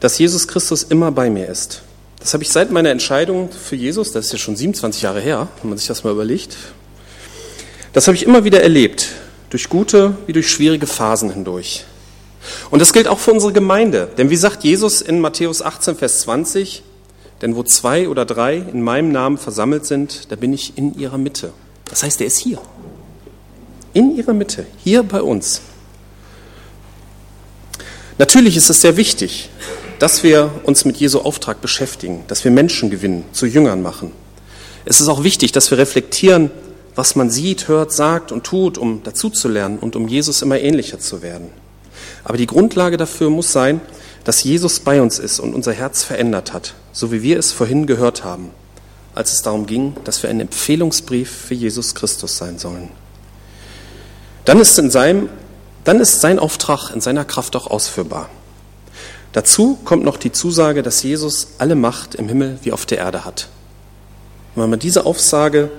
dass 0.00 0.18
Jesus 0.18 0.48
Christus 0.48 0.82
immer 0.82 1.10
bei 1.10 1.30
mir 1.30 1.48
ist. 1.48 1.82
Das 2.18 2.34
habe 2.34 2.42
ich 2.42 2.50
seit 2.50 2.70
meiner 2.70 2.90
Entscheidung 2.90 3.50
für 3.50 3.76
Jesus, 3.76 4.12
das 4.12 4.26
ist 4.26 4.32
ja 4.32 4.38
schon 4.38 4.56
27 4.56 5.02
Jahre 5.02 5.20
her, 5.20 5.48
wenn 5.62 5.70
man 5.70 5.78
sich 5.78 5.86
das 5.86 6.04
mal 6.04 6.12
überlegt, 6.12 6.56
das 7.92 8.06
habe 8.06 8.16
ich 8.16 8.24
immer 8.24 8.44
wieder 8.44 8.62
erlebt 8.62 9.08
durch 9.48 9.68
gute 9.68 10.16
wie 10.26 10.32
durch 10.32 10.50
schwierige 10.50 10.86
Phasen 10.86 11.30
hindurch. 11.30 11.84
Und 12.70 12.80
das 12.80 12.92
gilt 12.92 13.08
auch 13.08 13.18
für 13.18 13.32
unsere 13.32 13.52
Gemeinde. 13.52 14.08
Denn 14.16 14.30
wie 14.30 14.36
sagt 14.36 14.64
Jesus 14.64 15.02
in 15.02 15.20
Matthäus 15.20 15.62
18, 15.62 15.96
Vers 15.96 16.20
20, 16.20 16.82
denn 17.42 17.56
wo 17.56 17.62
zwei 17.62 18.08
oder 18.08 18.24
drei 18.24 18.56
in 18.56 18.82
meinem 18.82 19.12
Namen 19.12 19.38
versammelt 19.38 19.86
sind, 19.86 20.30
da 20.30 20.36
bin 20.36 20.52
ich 20.52 20.76
in 20.76 20.98
ihrer 20.98 21.18
Mitte. 21.18 21.52
Das 21.88 22.02
heißt, 22.02 22.20
er 22.20 22.26
ist 22.26 22.38
hier. 22.38 22.58
In 23.92 24.16
ihrer 24.16 24.32
Mitte, 24.32 24.66
hier 24.78 25.02
bei 25.02 25.22
uns. 25.22 25.62
Natürlich 28.18 28.56
ist 28.56 28.68
es 28.68 28.82
sehr 28.82 28.96
wichtig, 28.96 29.48
dass 29.98 30.22
wir 30.22 30.50
uns 30.64 30.84
mit 30.84 30.98
Jesu 30.98 31.20
Auftrag 31.20 31.60
beschäftigen, 31.60 32.24
dass 32.28 32.44
wir 32.44 32.50
Menschen 32.50 32.90
gewinnen, 32.90 33.24
zu 33.32 33.46
Jüngern 33.46 33.82
machen. 33.82 34.12
Es 34.84 35.00
ist 35.00 35.08
auch 35.08 35.24
wichtig, 35.24 35.52
dass 35.52 35.70
wir 35.70 35.78
reflektieren, 35.78 36.50
was 36.94 37.16
man 37.16 37.30
sieht, 37.30 37.68
hört, 37.68 37.92
sagt 37.92 38.32
und 38.32 38.44
tut, 38.44 38.78
um 38.78 39.02
dazuzulernen 39.02 39.78
und 39.78 39.96
um 39.96 40.08
Jesus 40.08 40.42
immer 40.42 40.60
ähnlicher 40.60 40.98
zu 40.98 41.22
werden. 41.22 41.48
Aber 42.24 42.36
die 42.36 42.46
Grundlage 42.46 42.96
dafür 42.96 43.30
muss 43.30 43.52
sein, 43.52 43.80
dass 44.24 44.42
Jesus 44.42 44.80
bei 44.80 45.00
uns 45.00 45.18
ist 45.18 45.40
und 45.40 45.54
unser 45.54 45.72
Herz 45.72 46.02
verändert 46.02 46.52
hat, 46.52 46.74
so 46.92 47.12
wie 47.12 47.22
wir 47.22 47.38
es 47.38 47.52
vorhin 47.52 47.86
gehört 47.86 48.24
haben, 48.24 48.50
als 49.14 49.32
es 49.32 49.42
darum 49.42 49.66
ging, 49.66 49.96
dass 50.04 50.22
wir 50.22 50.30
ein 50.30 50.40
Empfehlungsbrief 50.40 51.30
für 51.30 51.54
Jesus 51.54 51.94
Christus 51.94 52.36
sein 52.36 52.58
sollen. 52.58 52.90
Dann 54.44 54.60
ist, 54.60 54.78
in 54.78 54.90
seinem, 54.90 55.28
dann 55.84 56.00
ist 56.00 56.20
sein 56.20 56.38
Auftrag 56.38 56.90
in 56.90 57.00
seiner 57.00 57.24
Kraft 57.24 57.56
auch 57.56 57.66
ausführbar. 57.66 58.28
Dazu 59.32 59.78
kommt 59.84 60.04
noch 60.04 60.16
die 60.16 60.32
Zusage, 60.32 60.82
dass 60.82 61.02
Jesus 61.02 61.48
alle 61.58 61.76
Macht 61.76 62.16
im 62.16 62.28
Himmel 62.28 62.58
wie 62.62 62.72
auf 62.72 62.84
der 62.84 62.98
Erde 62.98 63.24
hat. 63.24 63.48
wenn 64.56 64.68
man 64.68 64.80
diese 64.80 65.06
Aussage 65.06 65.70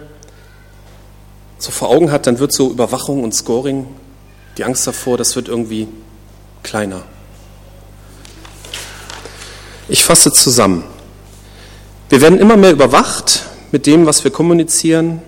so 1.58 1.72
vor 1.72 1.90
Augen 1.90 2.12
hat, 2.12 2.28
dann 2.28 2.40
wird 2.40 2.54
so 2.54 2.72
Überwachung 2.72 3.24
und 3.24 3.36
Scoring 3.36 3.86
Die 4.58 4.64
Angst 4.64 4.88
davor, 4.88 5.18
das 5.18 5.36
wird 5.36 5.48
irgendwie 5.48 5.88
kleiner. 6.64 7.04
Ich 9.88 10.04
fasse 10.04 10.32
zusammen. 10.32 10.84
Wir 12.10 12.22
werden 12.22 12.40
immer 12.40 12.58
mehr 12.58 12.72
überwacht 12.72 13.46
mit 13.72 13.86
dem, 13.86 14.06
was 14.06 14.24
wir 14.24 14.32
kommunizieren. 14.32 15.22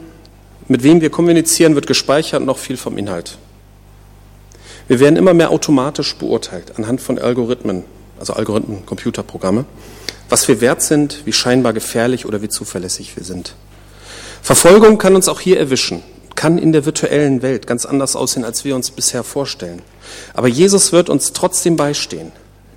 Mit 0.68 0.84
wem 0.84 1.02
wir 1.02 1.10
kommunizieren, 1.10 1.76
wird 1.76 1.88
gespeichert 1.88 2.44
noch 2.44 2.58
viel 2.58 2.78
vom 2.78 2.98
Inhalt. 2.98 3.38
Wir 4.88 5.00
werden 5.00 5.16
immer 5.16 5.34
mehr 5.34 5.52
automatisch 5.52 6.16
beurteilt 6.16 6.78
anhand 6.78 7.02
von 7.02 7.18
Algorithmen, 7.20 7.84
also 8.20 8.34
Algorithmen, 8.34 8.86
Computerprogramme, 8.86 9.66
was 10.30 10.48
wir 10.48 10.62
wert 10.62 10.82
sind, 10.82 11.26
wie 11.26 11.34
scheinbar 11.34 11.74
gefährlich 11.74 12.26
oder 12.26 12.42
wie 12.42 12.50
zuverlässig 12.50 13.16
wir 13.16 13.24
sind. 13.24 13.56
Verfolgung 14.42 14.98
kann 14.98 15.16
uns 15.16 15.30
auch 15.30 15.40
hier 15.40 15.58
erwischen, 15.58 16.04
kann 16.36 16.58
in 16.58 16.72
der 16.72 16.86
virtuellen 16.86 17.42
Welt 17.42 17.68
ganz 17.68 17.86
anders 17.86 18.16
aussehen, 18.16 18.46
als 18.46 18.66
wir 18.66 18.76
uns 18.76 18.92
bisher 18.92 19.24
vorstellen. 19.24 19.82
Aber 20.34 20.48
Jesus 20.48 20.92
wird 20.92 21.10
uns 21.10 21.34
trotzdem 21.34 21.76
beistehen, 21.76 22.32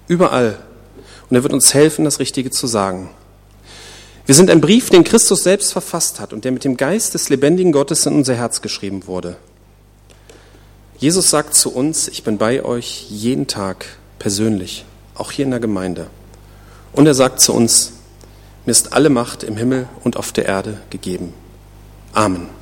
überall. 0.09 0.59
Und 1.29 1.37
er 1.37 1.43
wird 1.43 1.53
uns 1.53 1.75
helfen, 1.75 2.05
das 2.05 2.21
Richtige 2.21 2.51
zu 2.51 2.67
sagen. 2.67 3.11
Wir 4.27 4.35
sind 4.35 4.51
ein 4.51 4.61
Brief, 4.61 4.91
den 4.91 5.05
Christus 5.05 5.45
selbst 5.45 5.73
verfasst 5.73 6.19
hat 6.19 6.33
und 6.33 6.45
der 6.45 6.53
mit 6.53 6.65
dem 6.65 6.77
Geist 6.77 7.15
des 7.15 7.29
lebendigen 7.29 7.73
Gottes 7.73 8.07
in 8.07 8.15
unser 8.15 8.35
Herz 8.35 8.61
geschrieben 8.61 9.07
wurde. 9.07 9.37
Jesus 10.99 11.31
sagt 11.31 11.55
zu 11.55 11.73
uns, 11.73 12.09
ich 12.09 12.25
bin 12.25 12.39
bei 12.39 12.65
euch 12.65 13.07
jeden 13.11 13.47
Tag 13.47 13.87
persönlich, 14.19 14.85
auch 15.15 15.31
hier 15.31 15.45
in 15.45 15.51
der 15.51 15.61
Gemeinde. 15.61 16.09
Und 16.93 17.07
er 17.07 17.15
sagt 17.15 17.41
zu 17.41 17.53
uns, 17.53 17.93
mir 18.65 18.73
ist 18.73 18.95
alle 18.95 19.11
Macht 19.11 19.45
im 19.45 19.57
Himmel 19.57 19.89
und 20.03 20.17
auf 20.17 20.33
der 20.33 20.47
Erde 20.47 20.81
gegeben. 20.91 21.33
Amen. 22.13 22.56